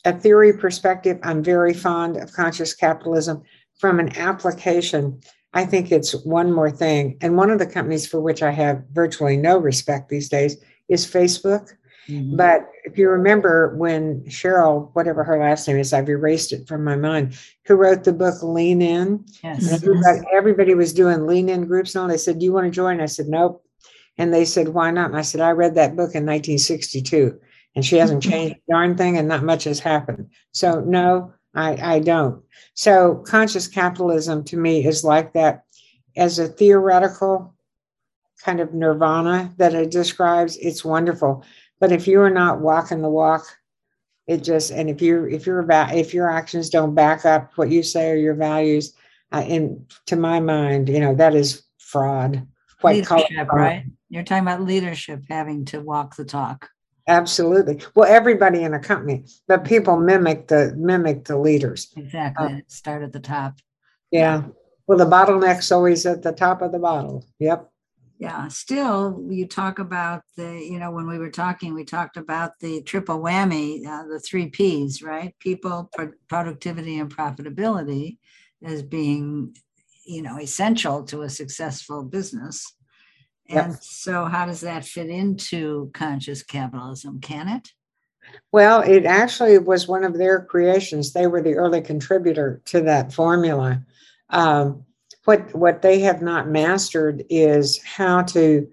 a 0.05 0.13
theory 0.13 0.53
perspective, 0.53 1.19
I'm 1.23 1.43
very 1.43 1.73
fond 1.73 2.17
of 2.17 2.33
conscious 2.33 2.75
capitalism. 2.75 3.43
From 3.79 3.99
an 3.99 4.15
application, 4.17 5.21
I 5.53 5.65
think 5.65 5.91
it's 5.91 6.13
one 6.23 6.51
more 6.51 6.69
thing. 6.69 7.17
And 7.21 7.37
one 7.37 7.49
of 7.49 7.59
the 7.59 7.65
companies 7.65 8.07
for 8.07 8.19
which 8.21 8.43
I 8.43 8.51
have 8.51 8.83
virtually 8.91 9.37
no 9.37 9.57
respect 9.57 10.09
these 10.09 10.29
days 10.29 10.57
is 10.89 11.05
Facebook. 11.05 11.73
Mm-hmm. 12.07 12.37
But 12.37 12.69
if 12.85 12.99
you 12.99 13.09
remember 13.09 13.75
when 13.77 14.21
Sheryl, 14.25 14.91
whatever 14.93 15.23
her 15.23 15.39
last 15.39 15.67
name 15.67 15.77
is, 15.77 15.91
I've 15.91 16.09
erased 16.09 16.53
it 16.53 16.67
from 16.67 16.83
my 16.83 16.95
mind, 16.95 17.37
who 17.65 17.75
wrote 17.75 18.03
the 18.03 18.13
book 18.13 18.43
Lean 18.43 18.81
In. 18.81 19.25
Yes. 19.43 19.71
Everybody, 19.71 20.19
everybody, 20.33 20.75
was 20.75 20.93
doing 20.93 21.25
lean 21.25 21.49
in 21.49 21.65
groups 21.65 21.95
and 21.95 22.03
all. 22.03 22.07
They 22.07 22.17
said, 22.17 22.39
Do 22.39 22.45
you 22.45 22.53
want 22.53 22.65
to 22.65 22.71
join? 22.71 23.01
I 23.01 23.07
said, 23.07 23.27
Nope. 23.27 23.63
And 24.19 24.31
they 24.31 24.45
said, 24.45 24.69
Why 24.69 24.91
not? 24.91 25.09
And 25.09 25.17
I 25.17 25.23
said, 25.23 25.41
I 25.41 25.51
read 25.51 25.75
that 25.75 25.95
book 25.95 26.13
in 26.13 26.25
1962 26.25 27.39
and 27.75 27.85
she 27.85 27.97
hasn't 27.97 28.23
changed 28.23 28.55
a 28.55 28.71
darn 28.71 28.95
thing 28.97 29.17
and 29.17 29.27
not 29.27 29.43
much 29.43 29.65
has 29.65 29.79
happened. 29.79 30.29
So, 30.51 30.79
no, 30.79 31.33
I, 31.53 31.95
I 31.95 31.99
don't. 31.99 32.43
So 32.73 33.23
conscious 33.27 33.67
capitalism 33.67 34.43
to 34.45 34.57
me 34.57 34.85
is 34.85 35.03
like 35.03 35.33
that 35.33 35.63
as 36.15 36.39
a 36.39 36.47
theoretical 36.47 37.53
kind 38.43 38.59
of 38.59 38.73
nirvana 38.73 39.53
that 39.57 39.73
it 39.73 39.91
describes. 39.91 40.57
It's 40.57 40.85
wonderful. 40.85 41.43
But 41.79 41.91
if 41.91 42.07
you 42.07 42.21
are 42.21 42.29
not 42.29 42.61
walking 42.61 43.01
the 43.01 43.09
walk, 43.09 43.45
it 44.27 44.43
just 44.43 44.71
and 44.71 44.89
if 44.89 45.01
you 45.01 45.25
if 45.25 45.45
you're 45.45 45.59
about 45.59 45.93
if 45.93 46.13
your 46.13 46.29
actions 46.29 46.69
don't 46.69 46.95
back 46.95 47.25
up 47.25 47.51
what 47.57 47.69
you 47.69 47.83
say 47.83 48.09
or 48.09 48.15
your 48.15 48.33
values, 48.33 48.93
uh, 49.31 49.43
in 49.47 49.85
to 50.07 50.15
my 50.15 50.39
mind, 50.39 50.89
you 50.89 50.99
know 50.99 51.13
that 51.15 51.35
is 51.35 51.63
fraud. 51.77 52.47
White 52.81 53.09
leadership, 53.09 53.47
right? 53.51 53.85
You're 54.09 54.23
talking 54.23 54.43
about 54.43 54.61
leadership 54.61 55.23
having 55.29 55.65
to 55.65 55.81
walk 55.81 56.15
the 56.15 56.25
talk. 56.25 56.69
Absolutely. 57.07 57.81
Well, 57.95 58.11
everybody 58.11 58.63
in 58.63 58.73
a 58.73 58.79
company, 58.79 59.25
but 59.47 59.63
people 59.63 59.97
mimic 59.97 60.47
the 60.47 60.73
mimic 60.75 61.25
the 61.25 61.37
leaders. 61.37 61.93
Exactly. 61.95 62.47
Uh, 62.47 62.59
Start 62.67 63.03
at 63.03 63.13
the 63.13 63.19
top. 63.19 63.59
Yeah. 64.11 64.43
Well, 64.87 64.97
the 64.97 65.05
bottleneck's 65.05 65.71
always 65.71 66.05
at 66.05 66.23
the 66.23 66.31
top 66.31 66.61
of 66.61 66.71
the 66.71 66.79
bottle. 66.79 67.25
Yep. 67.39 67.69
Yeah. 68.17 68.47
Still, 68.47 69.23
you 69.29 69.45
talk 69.45 69.79
about 69.79 70.23
the, 70.37 70.53
you 70.53 70.79
know, 70.79 70.91
when 70.91 71.07
we 71.07 71.19
were 71.19 71.29
talking, 71.29 71.73
we 71.73 71.83
talked 71.83 72.17
about 72.17 72.51
the 72.59 72.81
triple 72.81 73.19
whammy, 73.19 73.85
uh, 73.85 74.07
the 74.07 74.19
three 74.19 74.47
P's, 74.47 75.03
right? 75.03 75.35
People, 75.39 75.89
pro- 75.93 76.13
productivity, 76.29 76.97
and 76.99 77.13
profitability 77.15 78.17
as 78.63 78.81
being, 78.81 79.55
you 80.05 80.21
know, 80.21 80.39
essential 80.39 81.03
to 81.03 81.23
a 81.23 81.29
successful 81.29 82.03
business. 82.03 82.73
And 83.47 83.73
yep. 83.73 83.79
so, 83.81 84.25
how 84.25 84.45
does 84.45 84.61
that 84.61 84.85
fit 84.85 85.09
into 85.09 85.91
conscious 85.93 86.43
capitalism? 86.43 87.19
Can 87.21 87.47
it? 87.47 87.69
Well, 88.51 88.81
it 88.81 89.05
actually 89.05 89.57
was 89.59 89.87
one 89.87 90.03
of 90.03 90.17
their 90.17 90.43
creations. 90.43 91.13
They 91.13 91.27
were 91.27 91.41
the 91.41 91.53
early 91.53 91.81
contributor 91.81 92.61
to 92.65 92.81
that 92.81 93.13
formula. 93.13 93.83
Um, 94.29 94.83
what 95.25 95.53
what 95.55 95.81
they 95.81 95.99
have 95.99 96.21
not 96.21 96.47
mastered 96.47 97.23
is 97.29 97.83
how 97.83 98.23
to 98.23 98.67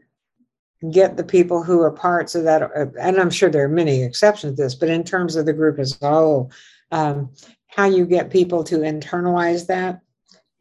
get 0.91 1.17
the 1.17 1.25
people 1.25 1.63
who 1.63 1.81
are 1.81 1.91
parts 1.91 2.35
of 2.35 2.45
that. 2.45 2.63
And 2.99 3.19
I'm 3.19 3.31
sure 3.31 3.51
there 3.51 3.65
are 3.65 3.69
many 3.69 4.03
exceptions 4.03 4.57
to 4.57 4.63
this, 4.63 4.75
but 4.75 4.89
in 4.89 5.05
terms 5.05 5.37
of 5.37 5.47
the 5.47 5.53
group 5.53 5.79
as 5.79 6.01
a 6.03 6.09
whole, 6.09 6.51
um, 6.91 7.31
how 7.69 7.87
you 7.87 8.05
get 8.05 8.31
people 8.31 8.65
to 8.65 8.79
internalize 8.79 9.67
that 9.69 10.01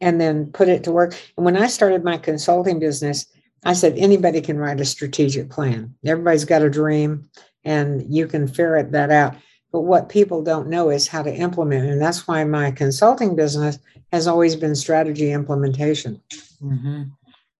and 0.00 0.20
then 0.20 0.46
put 0.46 0.68
it 0.68 0.84
to 0.84 0.92
work. 0.92 1.14
And 1.36 1.44
when 1.44 1.56
I 1.56 1.66
started 1.66 2.04
my 2.04 2.18
consulting 2.18 2.78
business, 2.78 3.26
I 3.64 3.74
said, 3.74 3.96
anybody 3.96 4.40
can 4.40 4.58
write 4.58 4.80
a 4.80 4.84
strategic 4.84 5.50
plan. 5.50 5.94
Everybody's 6.04 6.44
got 6.44 6.62
a 6.62 6.70
dream 6.70 7.28
and 7.64 8.04
you 8.12 8.26
can 8.26 8.48
ferret 8.48 8.92
that 8.92 9.10
out. 9.10 9.36
But 9.70 9.82
what 9.82 10.08
people 10.08 10.42
don't 10.42 10.68
know 10.68 10.90
is 10.90 11.08
how 11.08 11.22
to 11.22 11.34
implement. 11.34 11.88
And 11.88 12.00
that's 12.00 12.26
why 12.26 12.44
my 12.44 12.70
consulting 12.70 13.36
business 13.36 13.78
has 14.10 14.26
always 14.26 14.56
been 14.56 14.74
strategy 14.74 15.32
implementation. 15.32 16.20
Mm-hmm. 16.62 17.04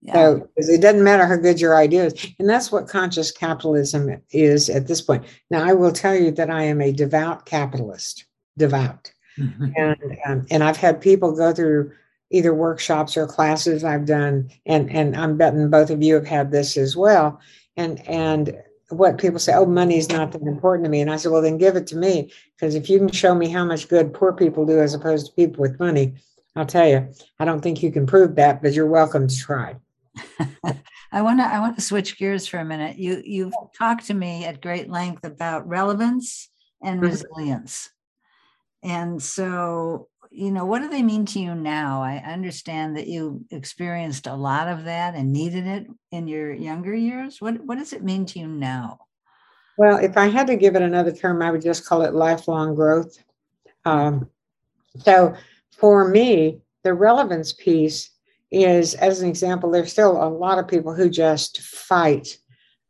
Yeah. 0.02 0.12
So 0.14 0.48
it 0.56 0.82
doesn't 0.82 1.04
matter 1.04 1.24
how 1.24 1.36
good 1.36 1.60
your 1.60 1.76
idea 1.76 2.06
is. 2.06 2.26
And 2.40 2.48
that's 2.48 2.72
what 2.72 2.88
conscious 2.88 3.30
capitalism 3.30 4.20
is 4.30 4.68
at 4.68 4.88
this 4.88 5.00
point. 5.00 5.24
Now, 5.48 5.64
I 5.64 5.72
will 5.72 5.92
tell 5.92 6.14
you 6.14 6.32
that 6.32 6.50
I 6.50 6.64
am 6.64 6.80
a 6.80 6.92
devout 6.92 7.46
capitalist, 7.46 8.24
devout. 8.58 9.12
Mm-hmm. 9.38 9.68
And, 9.76 10.18
um, 10.26 10.46
and 10.50 10.64
I've 10.64 10.76
had 10.76 11.00
people 11.00 11.34
go 11.34 11.52
through 11.52 11.92
either 12.32 12.54
workshops 12.54 13.16
or 13.16 13.26
classes 13.26 13.84
I've 13.84 14.06
done, 14.06 14.50
and 14.66 14.90
and 14.90 15.16
I'm 15.16 15.36
betting 15.36 15.70
both 15.70 15.90
of 15.90 16.02
you 16.02 16.14
have 16.14 16.26
had 16.26 16.50
this 16.50 16.76
as 16.76 16.96
well. 16.96 17.40
And 17.76 18.06
and 18.08 18.56
what 18.88 19.18
people 19.18 19.38
say, 19.38 19.54
oh, 19.54 19.64
money 19.64 19.96
is 19.96 20.08
not 20.08 20.32
that 20.32 20.42
important 20.42 20.84
to 20.84 20.90
me, 20.90 21.00
and 21.00 21.10
I 21.10 21.16
said, 21.16 21.32
well, 21.32 21.42
then 21.42 21.58
give 21.58 21.76
it 21.76 21.86
to 21.88 21.96
me 21.96 22.32
because 22.56 22.74
if 22.74 22.90
you 22.90 22.98
can 22.98 23.10
show 23.10 23.34
me 23.34 23.48
how 23.48 23.64
much 23.64 23.88
good 23.88 24.12
poor 24.12 24.32
people 24.32 24.66
do 24.66 24.80
as 24.80 24.94
opposed 24.94 25.26
to 25.26 25.32
people 25.32 25.62
with 25.62 25.78
money, 25.78 26.14
I'll 26.56 26.66
tell 26.66 26.88
you, 26.88 27.08
I 27.38 27.44
don't 27.44 27.60
think 27.60 27.82
you 27.82 27.92
can 27.92 28.06
prove 28.06 28.34
that, 28.36 28.62
but 28.62 28.72
you're 28.72 28.86
welcome 28.86 29.28
to 29.28 29.36
try. 29.36 29.76
I 31.12 31.20
want 31.20 31.40
to 31.40 31.44
I 31.44 31.60
want 31.60 31.76
to 31.76 31.82
switch 31.82 32.18
gears 32.18 32.46
for 32.46 32.58
a 32.58 32.64
minute. 32.64 32.98
You 32.98 33.22
you've 33.24 33.54
talked 33.76 34.06
to 34.06 34.14
me 34.14 34.46
at 34.46 34.62
great 34.62 34.88
length 34.88 35.24
about 35.24 35.68
relevance 35.68 36.48
and 36.82 37.00
mm-hmm. 37.00 37.10
resilience. 37.10 37.90
And 38.82 39.22
so 39.22 40.08
you 40.34 40.50
know, 40.50 40.64
what 40.64 40.80
do 40.80 40.88
they 40.88 41.02
mean 41.02 41.26
to 41.26 41.40
you 41.40 41.54
now? 41.54 42.02
I 42.02 42.16
understand 42.16 42.96
that 42.96 43.06
you 43.06 43.44
experienced 43.50 44.26
a 44.26 44.34
lot 44.34 44.68
of 44.68 44.84
that 44.84 45.14
and 45.14 45.32
needed 45.32 45.66
it 45.66 45.86
in 46.10 46.26
your 46.26 46.52
younger 46.52 46.94
years. 46.94 47.40
What 47.40 47.64
what 47.64 47.78
does 47.78 47.92
it 47.92 48.02
mean 48.02 48.24
to 48.26 48.38
you 48.38 48.48
now? 48.48 49.00
Well, 49.76 49.98
if 49.98 50.16
I 50.16 50.26
had 50.26 50.46
to 50.48 50.56
give 50.56 50.76
it 50.76 50.82
another 50.82 51.12
term, 51.12 51.42
I 51.42 51.50
would 51.50 51.62
just 51.62 51.86
call 51.86 52.02
it 52.02 52.14
lifelong 52.14 52.74
growth. 52.74 53.16
Um, 53.84 54.28
so 54.98 55.34
for 55.70 56.08
me, 56.08 56.60
the 56.82 56.94
relevance 56.94 57.52
piece 57.52 58.10
is, 58.50 58.94
as 58.94 59.22
an 59.22 59.28
example, 59.28 59.70
there's 59.70 59.92
still 59.92 60.22
a 60.22 60.28
lot 60.28 60.58
of 60.58 60.68
people 60.68 60.94
who 60.94 61.08
just 61.08 61.60
fight 61.62 62.38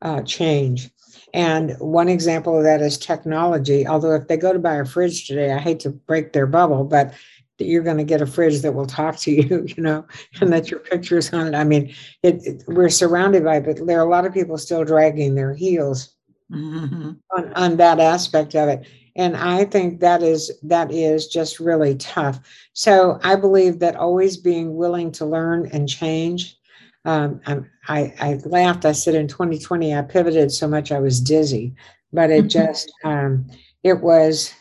uh, 0.02 0.22
change. 0.22 0.90
And 1.34 1.76
one 1.78 2.08
example 2.08 2.56
of 2.58 2.64
that 2.64 2.80
is 2.82 2.98
technology. 2.98 3.86
Although, 3.86 4.14
if 4.14 4.28
they 4.28 4.36
go 4.36 4.52
to 4.52 4.58
buy 4.58 4.76
a 4.76 4.84
fridge 4.84 5.26
today, 5.26 5.52
I 5.52 5.58
hate 5.58 5.80
to 5.80 5.90
break 5.90 6.32
their 6.32 6.46
bubble, 6.46 6.84
but 6.84 7.14
you're 7.58 7.82
going 7.82 7.98
to 7.98 8.04
get 8.04 8.20
a 8.20 8.26
fridge 8.26 8.60
that 8.62 8.72
will 8.74 8.86
talk 8.86 9.16
to 9.18 9.30
you, 9.42 9.64
you 9.66 9.82
know, 9.82 10.04
and 10.40 10.52
that 10.52 10.70
your 10.70 10.80
picture's 10.80 11.32
on 11.32 11.46
it. 11.46 11.54
I 11.54 11.64
mean, 11.64 11.94
it, 12.22 12.44
it 12.46 12.64
we're 12.66 12.88
surrounded 12.88 13.44
by, 13.44 13.56
it, 13.56 13.64
but 13.64 13.86
there 13.86 14.00
are 14.00 14.06
a 14.06 14.10
lot 14.10 14.26
of 14.26 14.34
people 14.34 14.58
still 14.58 14.84
dragging 14.84 15.34
their 15.34 15.54
heels 15.54 16.14
Mhm. 16.50 17.16
on, 17.34 17.52
on 17.54 17.76
that 17.78 17.98
aspect 17.98 18.54
of 18.54 18.68
it. 18.68 18.86
And 19.16 19.36
I 19.36 19.64
think 19.64 20.00
that 20.00 20.22
is 20.22 20.50
that 20.62 20.90
is 20.90 21.26
just 21.26 21.60
really 21.60 21.94
tough. 21.96 22.40
So 22.74 23.18
I 23.22 23.36
believe 23.36 23.78
that 23.78 23.96
always 23.96 24.36
being 24.36 24.74
willing 24.76 25.12
to 25.12 25.24
learn 25.26 25.68
and 25.72 25.88
change. 25.88 26.58
Um, 27.04 27.40
I, 27.88 28.14
I 28.20 28.40
laughed. 28.44 28.84
I 28.84 28.92
said 28.92 29.14
in 29.14 29.26
2020 29.28 29.94
I 29.94 30.02
pivoted 30.02 30.52
so 30.52 30.68
much 30.68 30.92
I 30.92 31.00
was 31.00 31.20
dizzy, 31.20 31.74
but 32.12 32.30
it 32.30 32.46
just 32.48 32.92
um, 33.04 33.46
it 33.82 34.00
was 34.00 34.52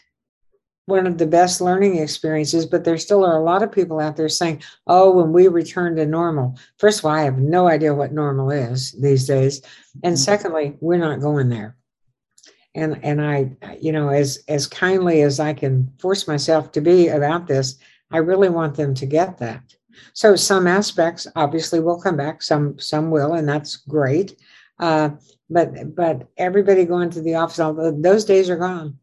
one 0.88 1.06
of 1.06 1.18
the 1.20 1.28
best 1.28 1.62
learning 1.62 1.98
experiences. 1.98 2.66
But 2.66 2.84
there 2.84 2.98
still 2.98 3.24
are 3.24 3.38
a 3.38 3.44
lot 3.44 3.62
of 3.62 3.72
people 3.72 4.00
out 4.00 4.18
there 4.18 4.30
saying, 4.30 4.64
"Oh, 4.88 5.12
when 5.12 5.32
we 5.32 5.48
return 5.48 5.96
to 5.98 6.06
normal." 6.06 6.58
First 6.80 7.00
of 7.00 7.06
all, 7.06 7.12
I 7.12 7.24
have 7.24 7.38
no 7.38 7.68
idea 7.68 7.94
what 7.94 8.12
normal 8.12 8.50
is 8.50 8.94
these 8.94 9.28
days, 9.28 9.62
and 10.04 10.16
Mhm. 10.16 10.20
secondly, 10.20 10.78
we're 10.82 10.98
not 10.98 11.22
going 11.22 11.50
there 11.50 11.78
and 12.76 13.04
and 13.04 13.22
i 13.22 13.52
you 13.80 13.92
know 13.92 14.10
as 14.10 14.44
as 14.48 14.68
kindly 14.68 15.22
as 15.22 15.40
i 15.40 15.54
can 15.54 15.92
force 16.00 16.28
myself 16.28 16.72
to 16.72 16.82
be 16.82 17.10
about 17.10 17.48
this 17.48 17.78
i 18.12 18.18
really 18.18 18.50
want 18.50 18.76
them 18.76 18.94
to 18.94 19.06
get 19.06 19.38
that 19.38 19.62
so 20.14 20.36
some 20.36 20.68
aspects 20.68 21.28
obviously 21.36 21.80
will 21.80 22.00
come 22.00 22.18
back 22.18 22.42
some 22.42 22.78
some 22.80 23.12
will 23.12 23.34
and 23.34 23.48
that's 23.48 23.78
great 23.78 24.40
uh, 24.80 25.10
but 25.50 25.96
but 25.96 26.28
everybody 26.38 26.86
going 26.86 27.10
to 27.10 27.22
the 27.22 27.36
office 27.36 27.60
all 27.60 27.74
those 27.74 28.26
days 28.26 28.50
are 28.50 28.58
gone 28.58 28.98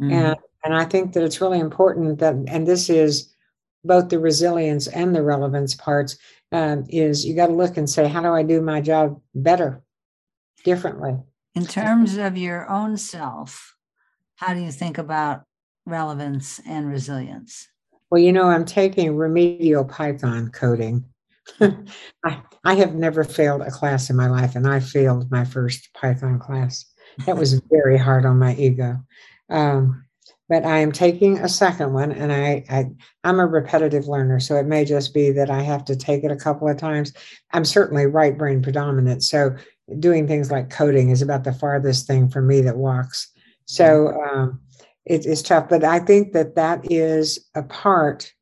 Mhm. 0.00 0.12
and 0.12 0.36
and 0.64 0.74
i 0.74 0.84
think 0.84 1.12
that 1.12 1.24
it's 1.24 1.40
really 1.40 1.58
important 1.60 2.18
that 2.20 2.34
and 2.46 2.66
this 2.66 2.88
is 2.88 3.34
both 3.84 4.08
the 4.08 4.18
resilience 4.18 4.86
and 4.88 5.14
the 5.14 5.22
relevance 5.22 5.74
parts 5.74 6.16
um, 6.52 6.84
is 6.88 7.24
you 7.26 7.34
got 7.34 7.46
to 7.48 7.52
look 7.52 7.76
and 7.76 7.88
say 7.90 8.06
how 8.08 8.20
do 8.22 8.28
i 8.32 8.42
do 8.42 8.60
my 8.60 8.80
job 8.80 9.20
better 9.34 9.82
differently 10.64 11.16
In 11.54 11.66
terms 11.66 12.16
of 12.16 12.36
your 12.36 12.68
own 12.70 12.96
self, 12.96 13.74
how 14.36 14.54
do 14.54 14.60
you 14.60 14.70
think 14.70 14.98
about 14.98 15.42
relevance 15.86 16.60
and 16.66 16.86
resilience? 16.88 17.68
Well, 18.10 18.20
you 18.20 18.32
know, 18.32 18.44
I'm 18.44 18.64
taking 18.64 19.16
remedial 19.16 19.84
Python 19.84 20.50
coding. 20.50 21.04
I, 21.60 22.42
I 22.64 22.74
have 22.74 22.94
never 22.94 23.24
failed 23.24 23.62
a 23.62 23.70
class 23.70 24.10
in 24.10 24.16
my 24.16 24.28
life, 24.28 24.56
and 24.56 24.66
I 24.66 24.80
failed 24.80 25.30
my 25.30 25.44
first 25.44 25.92
Python 25.94 26.38
class. 26.38 26.86
That 27.26 27.36
was 27.36 27.60
very 27.70 27.98
hard 27.98 28.24
on 28.24 28.38
my 28.38 28.54
ego. 28.54 28.96
Um, 29.50 30.04
but 30.48 30.64
I 30.64 30.78
am 30.78 30.92
taking 30.92 31.38
a 31.38 31.48
second 31.48 31.92
one, 31.92 32.12
and 32.12 32.32
I, 32.32 32.64
I 32.70 32.86
I'm 33.24 33.40
a 33.40 33.46
repetitive 33.46 34.08
learner, 34.08 34.40
so 34.40 34.56
it 34.56 34.66
may 34.66 34.84
just 34.84 35.12
be 35.12 35.30
that 35.32 35.50
I 35.50 35.60
have 35.60 35.84
to 35.86 35.96
take 35.96 36.24
it 36.24 36.30
a 36.30 36.36
couple 36.36 36.68
of 36.68 36.78
times. 36.78 37.12
I'm 37.52 37.66
certainly 37.66 38.06
right 38.06 38.36
brain 38.36 38.62
predominant, 38.62 39.22
so 39.22 39.54
doing 39.98 40.26
things 40.26 40.50
like 40.50 40.70
coding 40.70 41.10
is 41.10 41.20
about 41.20 41.44
the 41.44 41.52
farthest 41.52 42.06
thing 42.06 42.30
for 42.30 42.40
me 42.40 42.62
that 42.62 42.76
walks. 42.76 43.30
So 43.66 44.18
um, 44.22 44.60
it 45.08 45.26
is 45.26 45.42
tough, 45.42 45.68
but 45.68 45.84
I 45.84 45.98
think 45.98 46.32
that 46.32 46.54
that 46.54 46.90
is 46.90 47.46
a 47.54 47.62
part 47.62 48.32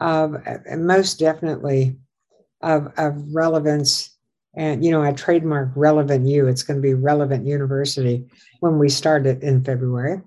of 0.00 0.36
most 0.76 1.18
definitely 1.18 1.96
of, 2.60 2.92
of 2.96 3.22
relevance. 3.32 4.10
And, 4.56 4.84
you 4.84 4.90
know, 4.90 5.02
I 5.02 5.12
trademark 5.12 5.70
relevant 5.76 6.26
you. 6.26 6.48
It's 6.48 6.62
going 6.62 6.78
to 6.78 6.82
be 6.82 6.94
relevant 6.94 7.46
university 7.46 8.26
when 8.60 8.78
we 8.78 8.88
start 8.88 9.26
it 9.26 9.42
in 9.42 9.64
February. 9.64 10.20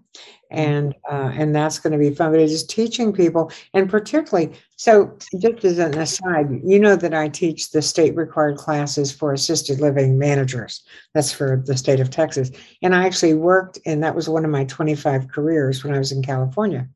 And 0.51 0.95
uh, 1.09 1.31
and 1.35 1.55
that's 1.55 1.77
going 1.77 1.93
to 1.93 1.99
be 1.99 2.13
fun. 2.15 2.31
But 2.31 2.39
it 2.39 2.49
is 2.49 2.65
teaching 2.65 3.13
people, 3.13 3.51
and 3.75 3.87
particularly, 3.87 4.53
so 4.77 5.15
just 5.39 5.63
as 5.63 5.77
an 5.77 5.95
aside, 5.95 6.47
you 6.63 6.79
know 6.79 6.95
that 6.95 7.13
I 7.13 7.27
teach 7.27 7.69
the 7.69 7.83
state 7.83 8.15
required 8.15 8.57
classes 8.57 9.11
for 9.11 9.31
assisted 9.31 9.79
living 9.79 10.17
managers. 10.17 10.81
That's 11.13 11.31
for 11.31 11.61
the 11.65 11.77
state 11.77 11.99
of 11.99 12.09
Texas. 12.09 12.49
And 12.81 12.95
I 12.95 13.05
actually 13.05 13.35
worked, 13.35 13.77
and 13.85 14.03
that 14.03 14.15
was 14.15 14.27
one 14.27 14.43
of 14.43 14.49
my 14.49 14.65
25 14.65 15.27
careers 15.27 15.83
when 15.83 15.93
I 15.93 15.99
was 15.99 16.11
in 16.11 16.23
California. 16.23 16.87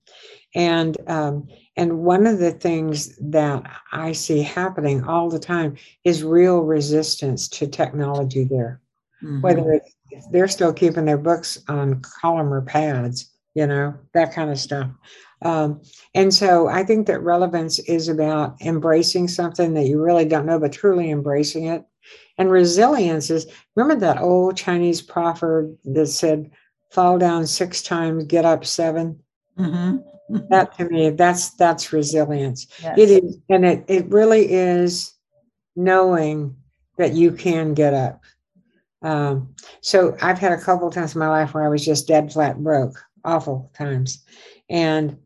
And 0.55 0.97
um, 1.07 1.47
and 1.75 1.99
one 1.99 2.27
of 2.27 2.39
the 2.39 2.51
things 2.51 3.15
that 3.17 3.63
I 3.91 4.11
see 4.11 4.41
happening 4.41 5.03
all 5.03 5.29
the 5.29 5.39
time 5.39 5.75
is 6.03 6.23
real 6.23 6.61
resistance 6.61 7.47
to 7.49 7.67
technology 7.67 8.43
there. 8.43 8.79
Mhm. 9.23 9.41
Whether 9.41 9.73
it's, 9.73 9.95
they're 10.31 10.47
still 10.47 10.73
keeping 10.73 11.05
their 11.05 11.17
books 11.17 11.63
on 11.67 12.01
columnar 12.01 12.61
pads, 12.61 13.31
you 13.53 13.67
know, 13.67 13.93
that 14.13 14.33
kind 14.33 14.49
of 14.49 14.59
stuff. 14.59 14.89
Um, 15.41 15.81
and 16.15 16.33
so 16.33 16.67
I 16.67 16.83
think 16.83 17.07
that 17.07 17.21
relevance 17.21 17.79
is 17.79 18.07
about 18.07 18.61
embracing 18.61 19.27
something 19.27 19.73
that 19.73 19.87
you 19.87 20.01
really 20.01 20.25
don't 20.25 20.45
know, 20.45 20.59
but 20.59 20.71
truly 20.71 21.11
embracing 21.11 21.65
it. 21.65 21.83
And 22.37 22.49
resilience 22.49 23.29
is 23.29 23.47
remember 23.75 23.99
that 23.99 24.21
old 24.21 24.57
Chinese 24.57 25.01
proverb 25.01 25.75
that 25.85 26.07
said, 26.07 26.51
fall 26.91 27.17
down 27.17 27.45
six 27.45 27.81
times, 27.81 28.25
get 28.25 28.45
up 28.45 28.65
seven? 28.65 29.19
Mhm. 29.57 30.03
That 30.49 30.75
to 30.77 30.85
me, 30.85 31.09
that's 31.11 31.51
that's 31.51 31.93
resilience. 31.93 32.67
Yes. 32.81 32.97
It 32.97 33.09
is, 33.23 33.37
and 33.49 33.65
it 33.65 33.83
it 33.87 34.09
really 34.09 34.51
is 34.51 35.13
knowing 35.75 36.55
that 36.97 37.13
you 37.13 37.31
can 37.31 37.73
get 37.73 37.93
up. 37.93 38.21
Um, 39.01 39.53
so 39.81 40.15
I've 40.21 40.39
had 40.39 40.53
a 40.53 40.61
couple 40.61 40.87
of 40.87 40.93
times 40.93 41.13
in 41.13 41.19
my 41.19 41.27
life 41.27 41.53
where 41.53 41.63
I 41.63 41.69
was 41.69 41.85
just 41.85 42.07
dead 42.07 42.31
flat 42.31 42.57
broke, 42.63 43.03
awful 43.23 43.71
times. 43.75 44.23
And 44.69 45.17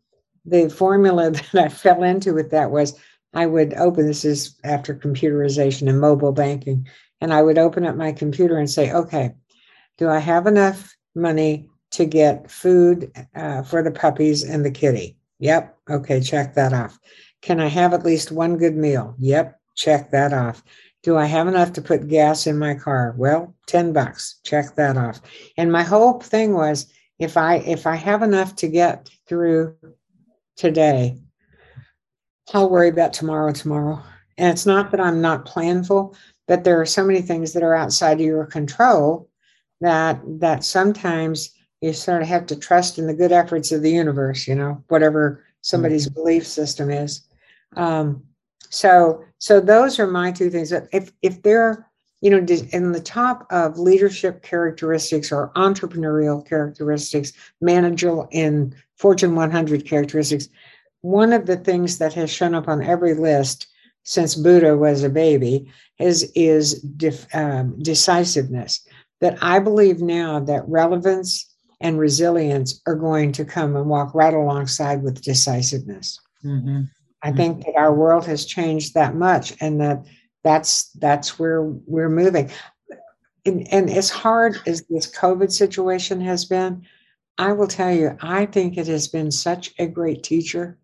the 0.45 0.69
formula 0.69 1.31
that 1.53 1.55
I 1.55 1.69
fell 1.69 2.03
into 2.03 2.33
with 2.33 2.51
that 2.51 2.71
was 2.71 2.97
I 3.33 3.45
would 3.45 3.73
open 3.75 4.07
this 4.07 4.25
is 4.25 4.55
after 4.63 4.95
computerization 4.95 5.89
and 5.89 5.99
mobile 5.99 6.31
banking, 6.31 6.87
and 7.21 7.33
I 7.33 7.41
would 7.41 7.57
open 7.57 7.85
up 7.85 7.95
my 7.95 8.11
computer 8.11 8.57
and 8.57 8.69
say, 8.69 8.91
okay, 8.91 9.31
do 9.97 10.09
I 10.09 10.19
have 10.19 10.47
enough 10.47 10.95
money 11.15 11.69
to 11.91 12.05
get 12.05 12.49
food 12.49 13.11
uh, 13.35 13.63
for 13.63 13.83
the 13.83 13.91
puppies 13.91 14.43
and 14.43 14.63
the 14.63 14.71
kitty? 14.71 15.17
Yep. 15.39 15.77
Okay, 15.89 16.21
check 16.21 16.55
that 16.55 16.73
off. 16.73 16.97
Can 17.41 17.59
I 17.59 17.67
have 17.67 17.93
at 17.93 18.05
least 18.05 18.31
one 18.31 18.57
good 18.57 18.75
meal? 18.75 19.15
Yep, 19.19 19.59
check 19.75 20.11
that 20.11 20.33
off. 20.33 20.63
Do 21.03 21.15
I 21.15 21.25
have 21.25 21.47
enough 21.47 21.73
to 21.73 21.81
put 21.81 22.07
gas 22.07 22.47
in 22.47 22.57
my 22.57 22.73
car? 22.73 23.13
Well, 23.17 23.55
10 23.67 23.93
bucks. 23.93 24.39
Check 24.43 24.75
that 24.75 24.97
off. 24.97 25.21
And 25.55 25.71
my 25.71 25.83
whole 25.83 26.19
thing 26.19 26.53
was 26.53 26.87
if 27.19 27.37
I 27.37 27.55
if 27.57 27.87
I 27.87 27.95
have 27.95 28.21
enough 28.23 28.55
to 28.57 28.67
get 28.67 29.09
through 29.27 29.75
today, 30.55 31.17
I'll 32.53 32.69
worry 32.69 32.89
about 32.89 33.13
tomorrow 33.13 33.51
tomorrow. 33.51 34.01
And 34.37 34.51
it's 34.51 34.65
not 34.65 34.91
that 34.91 34.99
I'm 34.99 35.21
not 35.21 35.47
planful, 35.47 36.15
but 36.47 36.63
there 36.63 36.79
are 36.79 36.85
so 36.85 37.03
many 37.03 37.21
things 37.21 37.53
that 37.53 37.63
are 37.63 37.75
outside 37.75 38.19
of 38.19 38.25
your 38.25 38.45
control 38.45 39.29
that 39.81 40.19
that 40.39 40.63
sometimes 40.63 41.53
you 41.81 41.93
sort 41.93 42.21
of 42.21 42.27
have 42.27 42.45
to 42.47 42.55
trust 42.55 42.97
in 42.97 43.07
the 43.07 43.13
good 43.13 43.31
efforts 43.31 43.71
of 43.71 43.81
the 43.81 43.91
universe, 43.91 44.47
you 44.47 44.55
know, 44.55 44.83
whatever 44.87 45.43
somebody's 45.61 46.09
belief 46.09 46.45
system 46.45 46.89
is. 46.89 47.27
Um, 47.75 48.23
so 48.69 49.23
so 49.39 49.59
those 49.59 49.99
are 49.99 50.07
my 50.07 50.31
two 50.31 50.49
things. 50.49 50.69
That 50.69 50.87
If 50.91 51.11
if 51.21 51.41
they're 51.41 51.86
you 52.21 52.29
know 52.29 52.37
in 52.71 52.91
the 52.91 53.01
top 53.01 53.45
of 53.51 53.77
leadership 53.77 54.41
characteristics 54.41 55.31
or 55.31 55.51
entrepreneurial 55.55 56.47
characteristics, 56.47 57.33
managerial 57.61 58.27
in 58.31 58.75
Fortune 58.95 59.35
100 59.35 59.85
characteristics, 59.85 60.47
one 61.01 61.31
of 61.31 61.45
the 61.45 61.57
things 61.57 61.99
that 61.99 62.13
has 62.13 62.29
shown 62.29 62.55
up 62.55 62.67
on 62.67 62.83
every 62.83 63.13
list 63.13 63.67
since 64.03 64.35
Buddha 64.35 64.75
was 64.77 65.03
a 65.03 65.09
baby 65.09 65.71
is 65.99 66.31
is 66.33 66.81
def, 66.81 67.27
um, 67.35 67.77
decisiveness. 67.81 68.85
That 69.19 69.37
I 69.41 69.59
believe 69.59 69.99
now 69.99 70.39
that 70.41 70.67
relevance 70.67 71.53
and 71.81 71.99
resilience 71.99 72.81
are 72.87 72.95
going 72.95 73.31
to 73.33 73.45
come 73.45 73.75
and 73.75 73.87
walk 73.87 74.13
right 74.15 74.33
alongside 74.33 75.03
with 75.03 75.21
decisiveness. 75.21 76.19
Mhm. 76.43 76.89
I 77.23 77.31
think 77.31 77.65
that 77.65 77.75
our 77.75 77.93
world 77.93 78.25
has 78.25 78.45
changed 78.45 78.93
that 78.93 79.15
much, 79.15 79.55
and 79.59 79.81
that 79.81 80.05
that's 80.47 80.91
that's 80.91 81.37
where 81.37 81.61
we're 81.63 82.09
moving. 82.09 82.49
And, 83.45 83.67
and 83.73 83.89
as 83.89 84.09
hard 84.09 84.57
as 84.65 84.81
this 84.89 85.13
COVID 85.13 85.51
situation 85.51 86.21
has 86.21 86.45
been, 86.45 86.85
I 87.37 87.51
will 87.51 87.67
tell 87.67 87.93
you, 87.93 88.17
I 88.21 88.45
think 88.45 88.77
it 88.77 88.87
has 88.87 89.09
been 89.09 89.29
such 89.29 89.73
a 89.77 89.87
great 89.87 90.23
teacher. 90.23 90.77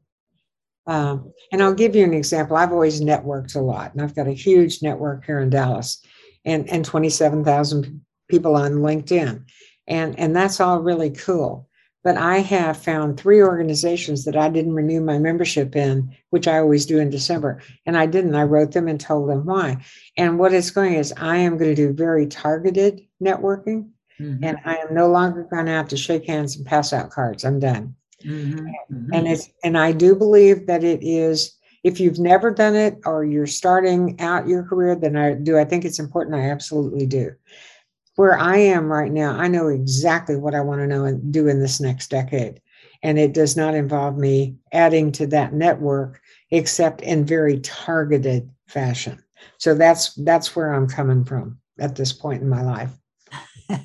Um, 0.85 1.31
and 1.51 1.63
I'll 1.63 1.73
give 1.73 1.95
you 1.95 2.03
an 2.03 2.13
example. 2.13 2.57
I've 2.57 2.73
always 2.73 2.99
networked 2.99 3.55
a 3.55 3.61
lot, 3.61 3.93
and 3.93 4.01
I've 4.01 4.15
got 4.15 4.27
a 4.27 4.33
huge 4.33 4.81
network 4.81 5.25
here 5.25 5.39
in 5.39 5.49
Dallas, 5.49 6.03
and 6.43 6.69
and 6.69 6.83
twenty 6.83 7.09
seven 7.09 7.45
thousand 7.45 8.01
people 8.29 8.55
on 8.57 8.73
LinkedIn, 8.73 9.45
and 9.87 10.19
and 10.19 10.35
that's 10.35 10.59
all 10.59 10.81
really 10.81 11.11
cool. 11.11 11.69
But 12.03 12.17
I 12.17 12.39
have 12.39 12.77
found 12.77 13.17
three 13.17 13.41
organizations 13.41 14.25
that 14.25 14.35
I 14.35 14.49
didn't 14.49 14.73
renew 14.73 15.01
my 15.01 15.17
membership 15.19 15.75
in, 15.75 16.15
which 16.31 16.47
I 16.47 16.57
always 16.59 16.85
do 16.85 16.99
in 16.99 17.09
December. 17.09 17.61
And 17.85 17.97
I 17.97 18.05
didn't. 18.05 18.35
I 18.35 18.43
wrote 18.43 18.73
them 18.73 18.87
and 18.87 18.99
told 18.99 19.29
them 19.29 19.45
why. 19.45 19.77
And 20.17 20.37
what 20.37 20.53
it's 20.53 20.69
going 20.71 20.95
is 20.95 21.13
I 21.15 21.37
am 21.37 21.57
going 21.57 21.73
to 21.73 21.75
do 21.75 21.93
very 21.93 22.27
targeted 22.27 23.01
networking. 23.23 23.89
Mhm. 24.19 24.39
And 24.43 24.57
I 24.65 24.75
am 24.77 24.93
no 24.93 25.07
longer 25.07 25.47
going 25.49 25.65
to 25.65 25.71
have 25.71 25.87
to 25.89 25.97
shake 25.97 26.25
hands 26.27 26.57
and 26.57 26.65
pass 26.65 26.93
out 26.93 27.09
cards. 27.09 27.45
I'm 27.45 27.59
done. 27.59 27.95
Mhm, 28.25 28.71
mhm. 28.91 29.09
and 29.13 29.27
it's 29.27 29.49
and 29.63 29.77
i 29.77 29.91
do 29.91 30.15
believe 30.15 30.65
that 30.67 30.83
it 30.83 30.99
is 31.03 31.57
if 31.83 31.99
you've 31.99 32.19
never 32.19 32.51
done 32.51 32.75
it 32.75 32.97
or 33.05 33.25
you're 33.25 33.47
starting 33.47 34.19
out 34.21 34.47
your 34.47 34.63
career 34.63 34.95
then 34.95 35.17
i 35.17 35.33
do 35.33 35.57
i 35.57 35.65
think 35.65 35.83
it's 35.83 35.99
important 35.99 36.35
i 36.35 36.49
absolutely 36.49 37.05
do 37.05 37.31
where 38.15 38.37
i 38.37 38.57
am 38.57 38.91
right 38.91 39.11
now 39.11 39.31
i 39.37 39.47
know 39.47 39.67
exactly 39.67 40.35
what 40.35 40.55
i 40.55 40.61
want 40.61 40.79
to 40.79 40.87
know 40.87 41.05
and 41.05 41.31
do 41.31 41.47
in 41.47 41.59
this 41.59 41.79
next 41.79 42.09
decade. 42.09 42.59
And 43.05 43.19
it 43.19 43.33
does 43.33 43.57
not 43.57 43.75
involve 43.75 44.17
me 44.17 44.55
adding 44.71 45.11
to 45.13 45.27
that 45.27 45.53
network 45.53 46.21
except 46.51 47.01
in 47.01 47.25
very 47.25 47.59
targeted 47.59 48.49
fashion. 48.67 49.21
So 49.57 49.75
that's 49.75 50.13
that's 50.15 50.55
where 50.55 50.73
i'm 50.73 50.87
coming 50.87 51.25
from 51.25 51.59
at 51.79 51.95
this 51.95 52.13
point 52.13 52.41
in 52.41 52.49
my 52.49 52.61
life. 52.61 52.91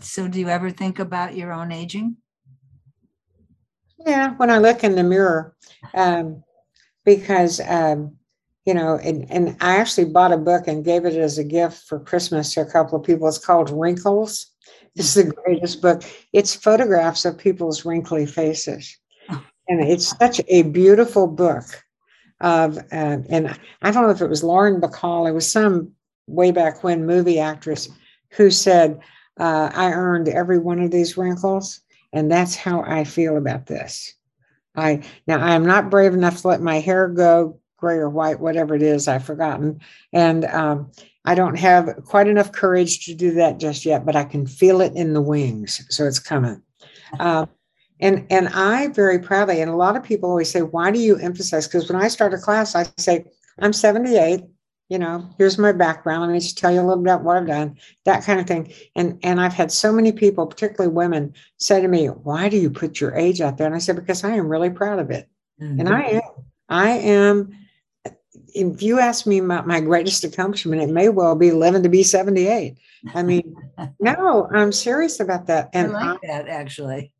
So 0.00 0.28
do 0.28 0.38
you 0.38 0.48
ever 0.48 0.70
think 0.70 0.98
about 0.98 1.36
your 1.36 1.52
own 1.52 1.72
aging? 1.72 2.16
Yeah, 4.06 4.34
when 4.34 4.50
I 4.50 4.58
look 4.58 4.84
in 4.84 4.94
the 4.94 5.02
mirror, 5.02 5.54
um, 5.94 6.42
because 7.04 7.60
um, 7.60 8.16
you 8.66 8.74
know, 8.74 8.96
and, 8.96 9.30
and 9.30 9.56
I 9.60 9.76
actually 9.76 10.06
bought 10.06 10.32
a 10.32 10.36
book 10.36 10.66
and 10.66 10.84
gave 10.84 11.04
it 11.04 11.14
as 11.14 11.38
a 11.38 11.44
gift 11.44 11.84
for 11.84 11.98
Christmas 11.98 12.52
to 12.54 12.60
a 12.60 12.70
couple 12.70 12.98
of 12.98 13.04
people. 13.04 13.26
It's 13.26 13.38
called 13.38 13.70
Wrinkles. 13.70 14.46
It's 14.96 15.14
the 15.14 15.24
greatest 15.24 15.80
book. 15.80 16.02
It's 16.32 16.54
photographs 16.54 17.24
of 17.24 17.38
people's 17.38 17.84
wrinkly 17.84 18.26
faces, 18.26 18.96
and 19.68 19.80
it's 19.80 20.16
such 20.18 20.40
a 20.48 20.62
beautiful 20.62 21.26
book. 21.26 21.64
Of 22.40 22.78
uh, 22.78 23.18
and 23.28 23.58
I 23.82 23.90
don't 23.90 24.04
know 24.04 24.10
if 24.10 24.22
it 24.22 24.28
was 24.28 24.42
Lauren 24.42 24.80
Bacall. 24.80 25.28
It 25.28 25.32
was 25.32 25.50
some 25.50 25.92
way 26.26 26.50
back 26.50 26.82
when 26.82 27.06
movie 27.06 27.38
actress 27.38 27.88
who 28.30 28.50
said, 28.50 29.00
uh, 29.38 29.70
"I 29.72 29.92
earned 29.92 30.28
every 30.28 30.58
one 30.58 30.80
of 30.80 30.90
these 30.90 31.16
wrinkles." 31.16 31.80
And 32.12 32.30
that's 32.30 32.56
how 32.56 32.82
I 32.82 33.04
feel 33.04 33.36
about 33.36 33.66
this. 33.66 34.14
I 34.74 35.02
now 35.26 35.38
I 35.38 35.54
am 35.54 35.64
not 35.64 35.90
brave 35.90 36.14
enough 36.14 36.40
to 36.40 36.48
let 36.48 36.62
my 36.62 36.80
hair 36.80 37.08
go 37.08 37.59
gray 37.80 37.96
or 37.96 38.10
white, 38.10 38.40
whatever 38.40 38.74
it 38.74 38.82
is, 38.82 39.08
I've 39.08 39.24
forgotten. 39.24 39.80
And 40.12 40.44
um, 40.46 40.90
I 41.24 41.34
don't 41.34 41.58
have 41.58 42.04
quite 42.04 42.28
enough 42.28 42.52
courage 42.52 43.04
to 43.06 43.14
do 43.14 43.32
that 43.32 43.58
just 43.58 43.84
yet, 43.84 44.06
but 44.06 44.16
I 44.16 44.24
can 44.24 44.46
feel 44.46 44.80
it 44.80 44.94
in 44.94 45.12
the 45.12 45.22
wings. 45.22 45.84
So 45.88 46.06
it's 46.06 46.18
coming. 46.18 46.62
Uh, 47.18 47.46
and 48.00 48.26
and 48.30 48.48
I 48.48 48.88
very 48.88 49.18
proudly, 49.18 49.60
and 49.60 49.70
a 49.70 49.76
lot 49.76 49.96
of 49.96 50.02
people 50.02 50.30
always 50.30 50.50
say, 50.50 50.62
why 50.62 50.90
do 50.90 50.98
you 50.98 51.16
emphasize? 51.16 51.66
Because 51.66 51.90
when 51.90 52.00
I 52.00 52.08
start 52.08 52.32
a 52.32 52.38
class, 52.38 52.74
I 52.74 52.86
say, 52.96 53.26
I'm 53.58 53.74
78, 53.74 54.44
you 54.88 54.98
know, 54.98 55.28
here's 55.38 55.56
my 55.56 55.72
background. 55.72 56.22
Let 56.22 56.32
me 56.32 56.40
just 56.40 56.58
tell 56.58 56.72
you 56.72 56.80
a 56.80 56.82
little 56.82 57.02
bit 57.02 57.12
about 57.12 57.22
what 57.22 57.36
I've 57.36 57.46
done, 57.46 57.76
that 58.06 58.24
kind 58.24 58.40
of 58.40 58.46
thing. 58.46 58.72
And 58.96 59.18
and 59.22 59.40
I've 59.40 59.52
had 59.52 59.70
so 59.70 59.92
many 59.92 60.12
people, 60.12 60.46
particularly 60.46 60.92
women, 60.92 61.34
say 61.58 61.80
to 61.80 61.88
me, 61.88 62.06
"Why 62.06 62.48
do 62.48 62.56
you 62.56 62.70
put 62.70 63.00
your 63.00 63.14
age 63.14 63.40
out 63.40 63.56
there?" 63.56 63.66
And 63.66 63.76
I 63.76 63.78
said, 63.78 63.96
"Because 63.96 64.24
I 64.24 64.30
am 64.30 64.48
really 64.48 64.70
proud 64.70 64.98
of 64.98 65.10
it, 65.10 65.28
and 65.78 65.88
I 65.88 66.02
am. 66.02 66.22
I 66.68 66.90
am." 66.90 67.52
If 68.54 68.82
you 68.82 69.00
ask 69.00 69.26
me 69.26 69.38
about 69.38 69.66
my 69.66 69.80
greatest 69.80 70.24
accomplishment, 70.24 70.82
it 70.82 70.88
may 70.90 71.08
well 71.08 71.34
be 71.34 71.50
living 71.52 71.82
to 71.82 71.88
be 71.88 72.02
78. 72.02 72.78
I 73.14 73.22
mean, 73.22 73.54
no, 74.00 74.48
I'm 74.54 74.72
serious 74.72 75.20
about 75.20 75.46
that. 75.46 75.70
I 75.74 75.78
And 75.78 75.92
like 75.92 76.20
that, 76.22 76.48
actually. 76.48 77.12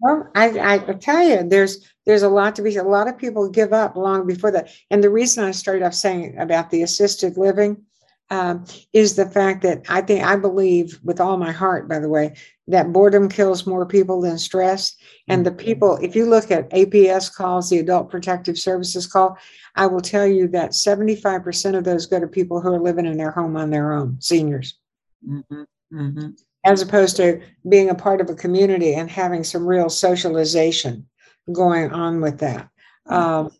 well, 0.00 0.28
I, 0.34 0.74
I 0.74 0.78
tell 0.94 1.22
you, 1.22 1.42
there's 1.42 1.86
there's 2.06 2.22
a 2.22 2.28
lot 2.28 2.56
to 2.56 2.62
be. 2.62 2.76
A 2.76 2.82
lot 2.84 3.08
of 3.08 3.18
people 3.18 3.48
give 3.50 3.72
up 3.72 3.96
long 3.96 4.26
before 4.26 4.50
that. 4.52 4.70
And 4.90 5.02
the 5.02 5.10
reason 5.10 5.44
I 5.44 5.50
started 5.50 5.82
off 5.84 5.94
saying 5.94 6.38
about 6.38 6.70
the 6.70 6.82
assisted 6.82 7.36
living 7.36 7.82
um, 8.30 8.64
is 8.92 9.16
the 9.16 9.26
fact 9.26 9.62
that 9.62 9.82
I 9.88 10.00
think 10.00 10.24
I 10.24 10.36
believe 10.36 10.98
with 11.02 11.20
all 11.20 11.36
my 11.36 11.52
heart, 11.52 11.88
by 11.88 11.98
the 11.98 12.08
way, 12.08 12.34
that 12.68 12.92
boredom 12.92 13.28
kills 13.28 13.66
more 13.66 13.86
people 13.86 14.20
than 14.20 14.38
stress. 14.38 14.96
And 15.28 15.46
the 15.46 15.52
people, 15.52 15.98
if 16.02 16.16
you 16.16 16.26
look 16.26 16.50
at 16.50 16.70
APS 16.70 17.32
calls, 17.32 17.70
the 17.70 17.78
Adult 17.78 18.10
Protective 18.10 18.58
Services 18.58 19.06
call, 19.06 19.38
I 19.76 19.86
will 19.86 20.00
tell 20.00 20.26
you 20.26 20.48
that 20.48 20.70
75% 20.70 21.76
of 21.76 21.84
those 21.84 22.06
go 22.06 22.18
to 22.18 22.26
people 22.26 22.60
who 22.60 22.72
are 22.72 22.80
living 22.80 23.06
in 23.06 23.16
their 23.16 23.30
home 23.30 23.56
on 23.56 23.70
their 23.70 23.92
own, 23.92 24.16
seniors 24.20 24.78
Mhm, 25.26 25.66
mhm. 25.92 26.38
as 26.64 26.82
opposed 26.82 27.16
to 27.16 27.40
being 27.68 27.90
a 27.90 27.94
part 27.94 28.20
of 28.20 28.30
a 28.30 28.34
community 28.34 28.94
and 28.94 29.10
having 29.10 29.44
some 29.44 29.66
real 29.66 29.88
socialization 29.88 31.06
going 31.52 31.92
on 31.92 32.20
with 32.20 32.38
that. 32.38 32.68
Um, 33.06 33.50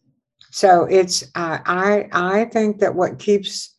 so 0.50 0.84
it's 0.84 1.22
uh, 1.34 1.58
I 1.64 2.08
I 2.12 2.44
think 2.46 2.80
that 2.80 2.94
what 2.94 3.18
keeps 3.18 3.75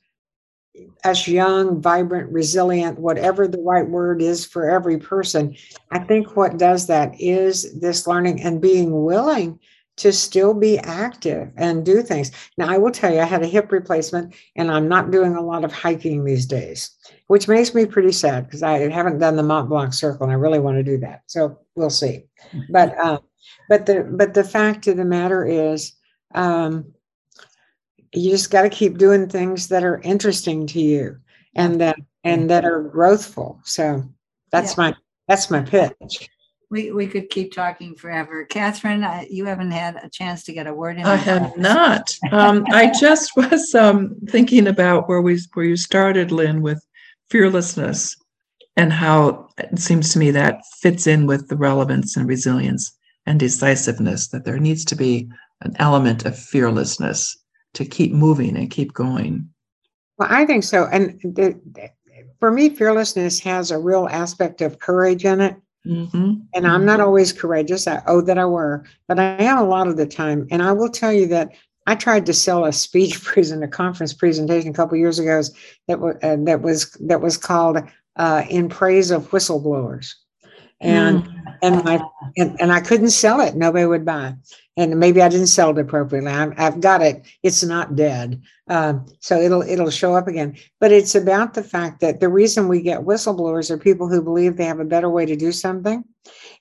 us 1.03 1.27
young, 1.27 1.81
vibrant, 1.81 2.31
resilient, 2.31 2.99
whatever 2.99 3.47
the 3.47 3.61
right 3.61 3.87
word 3.87 4.21
is 4.21 4.45
for 4.45 4.69
every 4.69 4.97
person, 4.97 5.55
I 5.91 5.99
think 5.99 6.35
what 6.35 6.57
does 6.57 6.87
that 6.87 7.19
is 7.19 7.79
this 7.79 8.07
learning 8.07 8.41
and 8.41 8.61
being 8.61 9.03
willing 9.03 9.59
to 9.97 10.13
still 10.13 10.53
be 10.53 10.77
active 10.79 11.51
and 11.57 11.83
do 11.83 12.01
things. 12.01 12.31
Now, 12.57 12.69
I 12.69 12.77
will 12.77 12.91
tell 12.91 13.11
you, 13.11 13.19
I 13.19 13.25
had 13.25 13.41
a 13.41 13.47
hip 13.47 13.71
replacement 13.71 14.35
and 14.55 14.71
I'm 14.71 14.87
not 14.87 15.11
doing 15.11 15.35
a 15.35 15.41
lot 15.41 15.63
of 15.63 15.73
hiking 15.73 16.23
these 16.23 16.45
days, 16.45 16.91
which 17.27 17.47
makes 17.47 17.73
me 17.73 17.85
pretty 17.85 18.11
sad 18.11 18.45
because 18.45 18.61
I 18.61 18.89
haven't 18.89 19.17
done 19.17 19.35
the 19.35 19.43
Mont 19.43 19.69
Blanc 19.69 19.93
Circle 19.93 20.25
and 20.25 20.31
I 20.31 20.35
really 20.35 20.59
want 20.59 20.77
to 20.77 20.83
do 20.83 20.97
that. 20.99 21.23
So 21.25 21.59
we'll 21.75 21.89
see. 21.89 22.25
But 22.69 22.97
uh, 22.97 23.19
but 23.69 23.85
the 23.87 24.07
but 24.09 24.33
the 24.33 24.43
fact 24.43 24.87
of 24.87 24.97
the 24.97 25.05
matter 25.05 25.45
is, 25.45 25.93
um, 26.35 26.93
you 28.13 28.31
just 28.31 28.51
got 28.51 28.63
to 28.63 28.69
keep 28.69 28.97
doing 28.97 29.27
things 29.27 29.67
that 29.67 29.83
are 29.83 30.01
interesting 30.01 30.67
to 30.67 30.79
you 30.79 31.17
and 31.55 31.81
that 31.81 31.97
and 32.23 32.49
that 32.49 32.65
are 32.65 32.83
growthful. 32.83 33.59
So 33.65 34.03
that's 34.51 34.77
my 34.77 34.95
that's 35.27 35.51
my 35.51 35.61
pitch. 35.61 36.29
We, 36.69 36.91
we 36.91 37.07
could 37.07 37.29
keep 37.29 37.53
talking 37.53 37.95
forever. 37.95 38.43
Catherine, 38.43 39.03
I- 39.03 39.27
you 39.29 39.45
haven't 39.45 39.71
had 39.71 39.95
a 40.03 40.09
chance 40.09 40.43
to 40.45 40.53
get 40.53 40.67
a 40.67 40.73
word 40.73 40.97
in. 40.97 41.05
I 41.05 41.15
have 41.15 41.57
not. 41.57 42.13
Um, 42.31 42.65
I 42.71 42.91
just 42.99 43.31
was 43.37 43.73
um, 43.73 44.15
thinking 44.27 44.67
about 44.67 45.07
where 45.07 45.21
we 45.21 45.39
where 45.53 45.65
you 45.65 45.77
started, 45.77 46.31
Lynn, 46.31 46.61
with 46.61 46.85
fearlessness, 47.29 48.15
and 48.75 48.91
how 48.91 49.47
it 49.57 49.79
seems 49.79 50.11
to 50.13 50.19
me 50.19 50.31
that 50.31 50.61
fits 50.81 51.07
in 51.07 51.25
with 51.25 51.47
the 51.47 51.55
relevance 51.55 52.17
and 52.17 52.27
resilience 52.27 52.91
and 53.25 53.39
decisiveness. 53.39 54.27
That 54.29 54.43
there 54.43 54.59
needs 54.59 54.83
to 54.85 54.95
be 54.95 55.29
an 55.61 55.73
element 55.79 56.25
of 56.25 56.37
fearlessness 56.37 57.35
to 57.77 57.85
keep 57.85 58.11
moving 58.11 58.57
and 58.57 58.69
keep 58.69 58.93
going. 58.93 59.49
Well, 60.17 60.27
I 60.31 60.45
think 60.45 60.63
so. 60.63 60.87
And 60.91 61.19
the, 61.21 61.59
the- 61.71 61.89
for 62.39 62.51
me, 62.51 62.69
fearlessness 62.69 63.39
has 63.39 63.71
a 63.71 63.79
real 63.79 64.07
aspect 64.11 64.61
of 64.61 64.77
courage 64.79 65.25
in 65.25 65.41
it. 65.41 65.55
hmm 65.85 66.33
And 66.53 66.67
I'm 66.67 66.85
not 66.85 66.99
always 66.99 67.33
courageous. 67.33 67.87
I 67.87 68.01
oh 68.07 68.21
that 68.21 68.37
I 68.37 68.45
were, 68.45 68.83
but 69.07 69.19
I 69.19 69.43
am 69.43 69.57
a 69.57 69.63
lot 69.67 69.87
of 69.87 69.97
the 69.97 70.05
time. 70.05 70.47
And 70.51 70.61
I 70.61 70.71
will 70.71 70.89
tell 70.89 71.11
you 71.13 71.27
that 71.27 71.49
I 71.87 71.95
tried 71.95 72.25
to 72.27 72.33
sell 72.33 72.65
a 72.65 72.73
speech 72.73 73.23
present, 73.23 73.63
a 73.63 73.67
conference 73.67 74.13
presentation 74.13 74.69
a 74.71 74.73
couple 74.73 74.97
years 74.97 75.19
ago 75.19 75.41
that 75.87 75.99
was 75.99 76.15
uh, 76.21 76.37
that 76.45 76.61
was 76.61 76.91
that 77.01 77.21
was 77.21 77.37
called 77.37 77.77
uh, 78.17 78.43
"In 78.49 78.69
Praise 78.69 79.09
of 79.11 79.29
Whistleblowers," 79.31 80.13
and 80.81 81.27
and 81.61 81.83
my 81.83 82.01
and, 82.35 82.59
and 82.59 82.71
I 82.71 82.81
couldn't 82.81 83.09
sell 83.09 83.41
it. 83.41 83.55
Nobody 83.55 83.85
would 83.85 84.05
buy. 84.05 84.35
And 84.75 84.99
maybe 84.99 85.23
I 85.23 85.29
didn't 85.29 85.47
sell 85.47 85.71
it 85.71 85.81
appropriately. 85.81 86.29
i 86.29 86.53
I've 86.57 86.81
got 86.81 87.01
it. 87.01 87.25
It's 87.41 87.63
not 87.63 87.95
dead, 87.95 88.41
um, 88.67 89.07
so 89.19 89.39
it'll 89.41 89.63
it'll 89.63 89.89
show 89.89 90.13
up 90.15 90.27
again. 90.27 90.55
But 90.79 90.91
it's 90.91 91.15
about 91.15 91.55
the 91.55 91.63
fact 91.63 91.99
that 92.01 92.19
the 92.19 92.29
reason 92.29 92.67
we 92.67 92.81
get 92.81 93.01
whistleblowers 93.01 93.71
are 93.71 93.77
people 93.77 94.07
who 94.07 94.21
believe 94.21 94.55
they 94.55 94.65
have 94.65 94.79
a 94.79 94.85
better 94.85 95.09
way 95.09 95.25
to 95.25 95.35
do 95.35 95.51
something, 95.51 96.03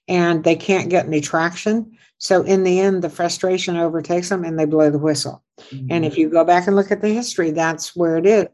and 0.09 0.45
they 0.45 0.57
can't 0.57 0.89
get 0.89 1.07
any 1.07 1.21
traction. 1.21 1.93
So 2.19 2.41
in 2.43 2.65
the 2.65 2.81
end, 2.81 3.03
the 3.03 3.11
frustration 3.11 3.77
overtakes 3.77 4.31
them, 4.31 4.45
and 4.45 4.59
they 4.59 4.65
blow 4.65 4.91
the 4.91 4.99
whistle. 4.99 5.45
And 5.91 6.05
if 6.05 6.17
you 6.17 6.31
go 6.31 6.45
back 6.45 6.67
and 6.67 6.75
look 6.75 6.91
at 6.91 7.03
the 7.03 7.13
history, 7.13 7.51
that's 7.51 7.95
where 7.95 8.17
it 8.17 8.25
is. 8.25 8.47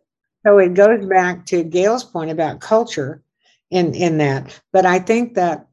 So 0.44 0.58
it 0.58 0.74
goes 0.74 1.06
back 1.06 1.46
to 1.46 1.62
Gail's 1.62 2.02
point 2.02 2.32
about 2.32 2.60
culture 2.60 3.22
in, 3.72 3.94
in 3.94 4.18
that. 4.18 4.60
But 4.72 4.86
I 4.86 4.98
think 4.98 5.34
that 5.34 5.66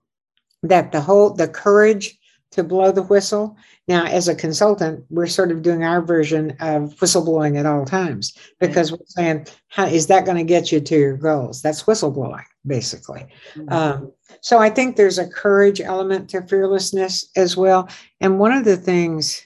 that 0.64 0.92
the 0.92 1.02
whole 1.02 1.30
the 1.32 1.48
courage 1.48 2.20
to 2.52 2.64
blow 2.64 2.92
the 2.92 3.04
whistle. 3.04 3.56
Now, 3.88 4.06
as 4.06 4.28
a 4.28 4.36
consultant, 4.36 5.06
we're 5.10 5.28
sort 5.28 5.52
of 5.52 5.62
doing 5.62 5.84
our 5.84 6.02
version 6.02 6.52
of 6.60 6.96
whistleblowing 6.96 7.58
at 7.60 7.66
all 7.66 7.86
times 7.86 8.34
because 8.60 8.92
we're 8.92 8.98
saying, 9.06 9.48
how 9.68 9.86
is 9.86 10.08
that 10.08 10.26
going 10.26 10.38
to 10.38 10.44
get 10.44 10.72
you 10.72 10.80
to 10.80 10.96
your 10.96 11.16
goals? 11.16 11.62
That's 11.62 11.84
whistleblowing, 11.84 12.44
basically. 12.66 13.28
Mhm. 13.56 13.72
Um, 13.72 14.12
so 14.42 14.58
I 14.58 14.70
think 14.72 14.96
there's 14.96 15.20
a 15.20 15.30
courage 15.30 15.80
element 15.80 16.30
to 16.32 16.42
fearlessness 16.42 17.30
as 17.36 17.56
well. 17.56 17.88
And 18.20 18.40
one 18.40 18.52
of 18.52 18.66
the 18.66 18.78
things, 18.78 19.46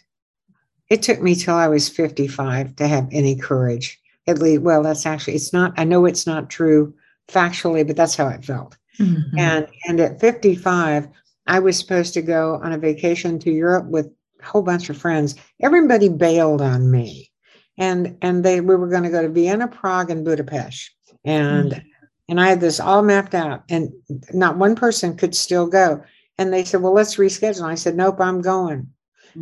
it 0.90 1.02
took 1.02 1.22
me 1.22 1.36
till 1.36 1.56
I 1.56 1.68
was 1.68 1.90
55 1.90 2.76
to 2.78 2.88
have 2.88 3.10
any 3.12 3.36
courage. 3.36 4.00
At 4.28 4.40
least, 4.40 4.62
well, 4.62 4.82
that's 4.82 5.06
actually, 5.06 5.36
it's 5.36 5.52
not, 5.52 5.74
I 5.78 5.84
know 5.84 6.06
it's 6.06 6.26
not 6.26 6.50
true 6.50 6.94
factually, 7.28 7.86
but 7.86 7.96
that's 7.96 8.16
how 8.16 8.28
it 8.28 8.44
felt. 8.46 8.78
Mhm. 9.00 9.24
And 9.38 9.68
and 9.88 10.00
at 10.00 10.20
55, 10.20 11.08
I 11.48 11.60
was 11.60 11.78
supposed 11.78 12.14
to 12.14 12.22
go 12.22 12.60
on 12.64 12.74
a 12.74 12.78
vacation 12.78 13.40
to 13.40 13.52
Europe 13.52 13.86
with 13.86 14.08
a 14.42 14.46
whole 14.46 14.62
bunch 14.62 14.90
of 14.90 14.98
friends. 14.98 15.36
Everybody 15.62 16.10
bailed 16.10 16.62
on 16.62 16.92
me. 16.92 17.32
And 17.78 18.18
and 18.22 18.44
they 18.44 18.62
we 18.62 18.76
were 18.76 18.90
going 18.90 19.04
to 19.04 19.10
go 19.10 19.22
to 19.22 19.30
Vienna, 19.30 19.68
Prague, 19.68 20.12
and 20.12 20.24
Budapest. 20.24 20.92
And 21.26 21.84
and 22.30 22.40
I 22.40 22.48
had 22.48 22.62
this 22.62 22.80
all 22.80 23.02
mapped 23.02 23.34
out, 23.34 23.64
and 23.70 23.92
not 24.34 24.58
one 24.58 24.76
person 24.76 25.18
could 25.18 25.36
still 25.36 25.68
go. 25.68 26.04
And 26.38 26.54
they 26.54 26.64
said, 26.64 26.82
well, 26.82 26.94
let's 26.94 27.18
reschedule. 27.18 27.62
And 27.62 27.72
I 27.72 27.76
said, 27.76 27.96
nope, 27.96 28.20
I'm 28.20 28.42
going. 28.42 28.88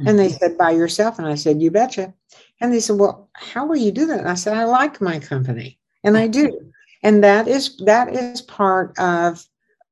And 0.06 0.18
they 0.18 0.30
said, 0.30 0.58
by 0.58 0.72
yourself. 0.72 1.20
And 1.20 1.28
I 1.28 1.36
said, 1.36 1.62
you 1.62 1.70
betcha. 1.72 2.14
And 2.60 2.74
they 2.74 2.80
said, 2.80 2.98
well, 2.98 3.30
how 3.34 3.66
will 3.66 3.76
you 3.76 3.92
do 3.92 4.06
that? 4.08 4.20
And 4.20 4.30
I 4.30 4.36
said, 4.36 4.56
I 4.56 4.64
like 4.64 5.02
my 5.02 5.20
company 5.20 5.78
and 6.04 6.18
I 6.18 6.28
do. 6.28 6.71
And 7.04 7.24
that 7.24 7.48
is, 7.48 7.78
that 7.78 8.14
is 8.14 8.42
part 8.42 8.98
of 9.00 9.46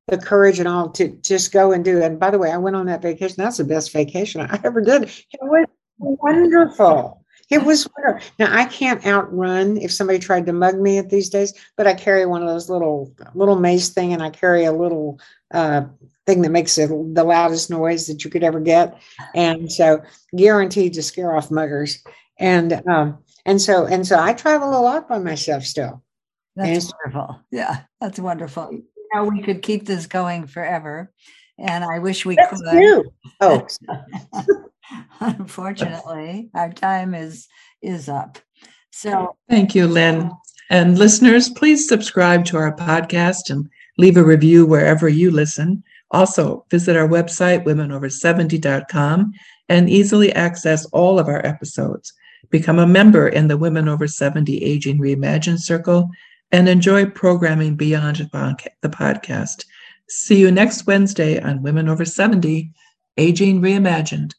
the 0.08 0.18
courage 0.18 0.58
and 0.58 0.68
all 0.68 0.90
to 0.90 1.08
just 1.22 1.52
go 1.52 1.72
and 1.72 1.84
do 1.84 1.98
it. 1.98 2.04
And 2.04 2.20
by 2.20 2.30
the 2.30 2.38
way, 2.38 2.50
I 2.50 2.56
went 2.56 2.76
on 2.76 2.86
that 2.86 3.02
vacation. 3.02 3.36
That's 3.38 3.58
the 3.58 3.64
best 3.64 3.92
vacation 3.92 4.40
I 4.40 4.60
ever 4.64 4.80
did. 4.80 5.04
It 5.04 5.40
was 5.42 5.66
wonderful. 5.98 7.24
It 7.50 7.64
was 7.64 7.88
wonderful. 7.96 8.30
Now 8.38 8.56
I 8.56 8.64
can't 8.66 9.04
outrun 9.04 9.76
if 9.76 9.92
somebody 9.92 10.18
tried 10.20 10.46
to 10.46 10.52
mug 10.52 10.78
me 10.78 10.98
at 10.98 11.10
these 11.10 11.28
days, 11.28 11.52
but 11.76 11.86
I 11.86 11.94
carry 11.94 12.24
one 12.24 12.42
of 12.42 12.48
those 12.48 12.70
little 12.70 13.12
little 13.34 13.56
mace 13.56 13.88
thing, 13.88 14.12
and 14.12 14.22
I 14.22 14.30
carry 14.30 14.64
a 14.64 14.72
little 14.72 15.20
uh, 15.52 15.82
thing 16.26 16.42
that 16.42 16.50
makes 16.50 16.78
it 16.78 16.88
the 16.88 17.24
loudest 17.24 17.68
noise 17.68 18.06
that 18.06 18.24
you 18.24 18.30
could 18.30 18.44
ever 18.44 18.60
get, 18.60 19.00
and 19.34 19.70
so 19.70 20.00
guaranteed 20.36 20.94
to 20.94 21.02
scare 21.02 21.34
off 21.36 21.50
muggers. 21.50 21.98
And 22.38 22.86
um, 22.88 23.18
and 23.44 23.60
so 23.60 23.84
and 23.84 24.06
so 24.06 24.18
I 24.18 24.32
travel 24.32 24.70
a 24.70 24.80
lot 24.80 25.08
by 25.08 25.18
myself 25.18 25.64
still. 25.64 26.04
That's 26.56 26.84
And- 26.86 26.92
wonderful. 27.04 27.40
Yeah, 27.50 27.80
that's 28.00 28.18
wonderful. 28.18 28.70
Now 29.14 29.24
we 29.24 29.42
could 29.42 29.62
keep 29.62 29.86
this 29.86 30.06
going 30.06 30.46
forever. 30.46 31.10
And 31.58 31.84
I 31.84 31.98
wish 31.98 32.24
we 32.24 32.36
That's 32.36 32.60
could. 32.62 32.72
you. 32.80 33.12
Oh, 33.40 33.66
Unfortunately, 35.20 36.48
our 36.54 36.70
time 36.72 37.14
is 37.14 37.48
is 37.82 38.08
up. 38.08 38.38
So 38.90 39.36
Thank 39.48 39.74
you, 39.74 39.86
Lynn. 39.86 40.30
And 40.70 40.98
listeners, 40.98 41.48
please 41.48 41.88
subscribe 41.88 42.44
to 42.46 42.56
our 42.56 42.74
podcast 42.74 43.50
and 43.50 43.68
leave 43.98 44.16
a 44.16 44.24
review 44.24 44.64
wherever 44.66 45.08
you 45.08 45.30
listen. 45.30 45.82
Also, 46.12 46.64
visit 46.70 46.96
our 46.96 47.08
website, 47.08 47.64
womenover70.com, 47.64 49.32
and 49.68 49.90
easily 49.90 50.32
access 50.32 50.86
all 50.86 51.18
of 51.18 51.28
our 51.28 51.44
episodes. 51.46 52.12
Become 52.50 52.78
a 52.78 52.86
member 52.86 53.28
in 53.28 53.48
the 53.48 53.56
Women 53.56 53.88
Over 53.88 54.08
70 54.08 54.62
Aging 54.64 54.98
Reimagined 54.98 55.60
Circle 55.60 56.08
and 56.52 56.68
enjoy 56.68 57.06
programming 57.06 57.76
beyond 57.76 58.16
the 58.16 58.88
podcast. 58.88 59.64
See 60.08 60.40
you 60.40 60.50
next 60.50 60.86
Wednesday 60.86 61.40
on 61.40 61.62
Women 61.62 61.88
Over 61.88 62.04
70 62.04 62.72
Aging 63.16 63.60
Reimagined. 63.60 64.34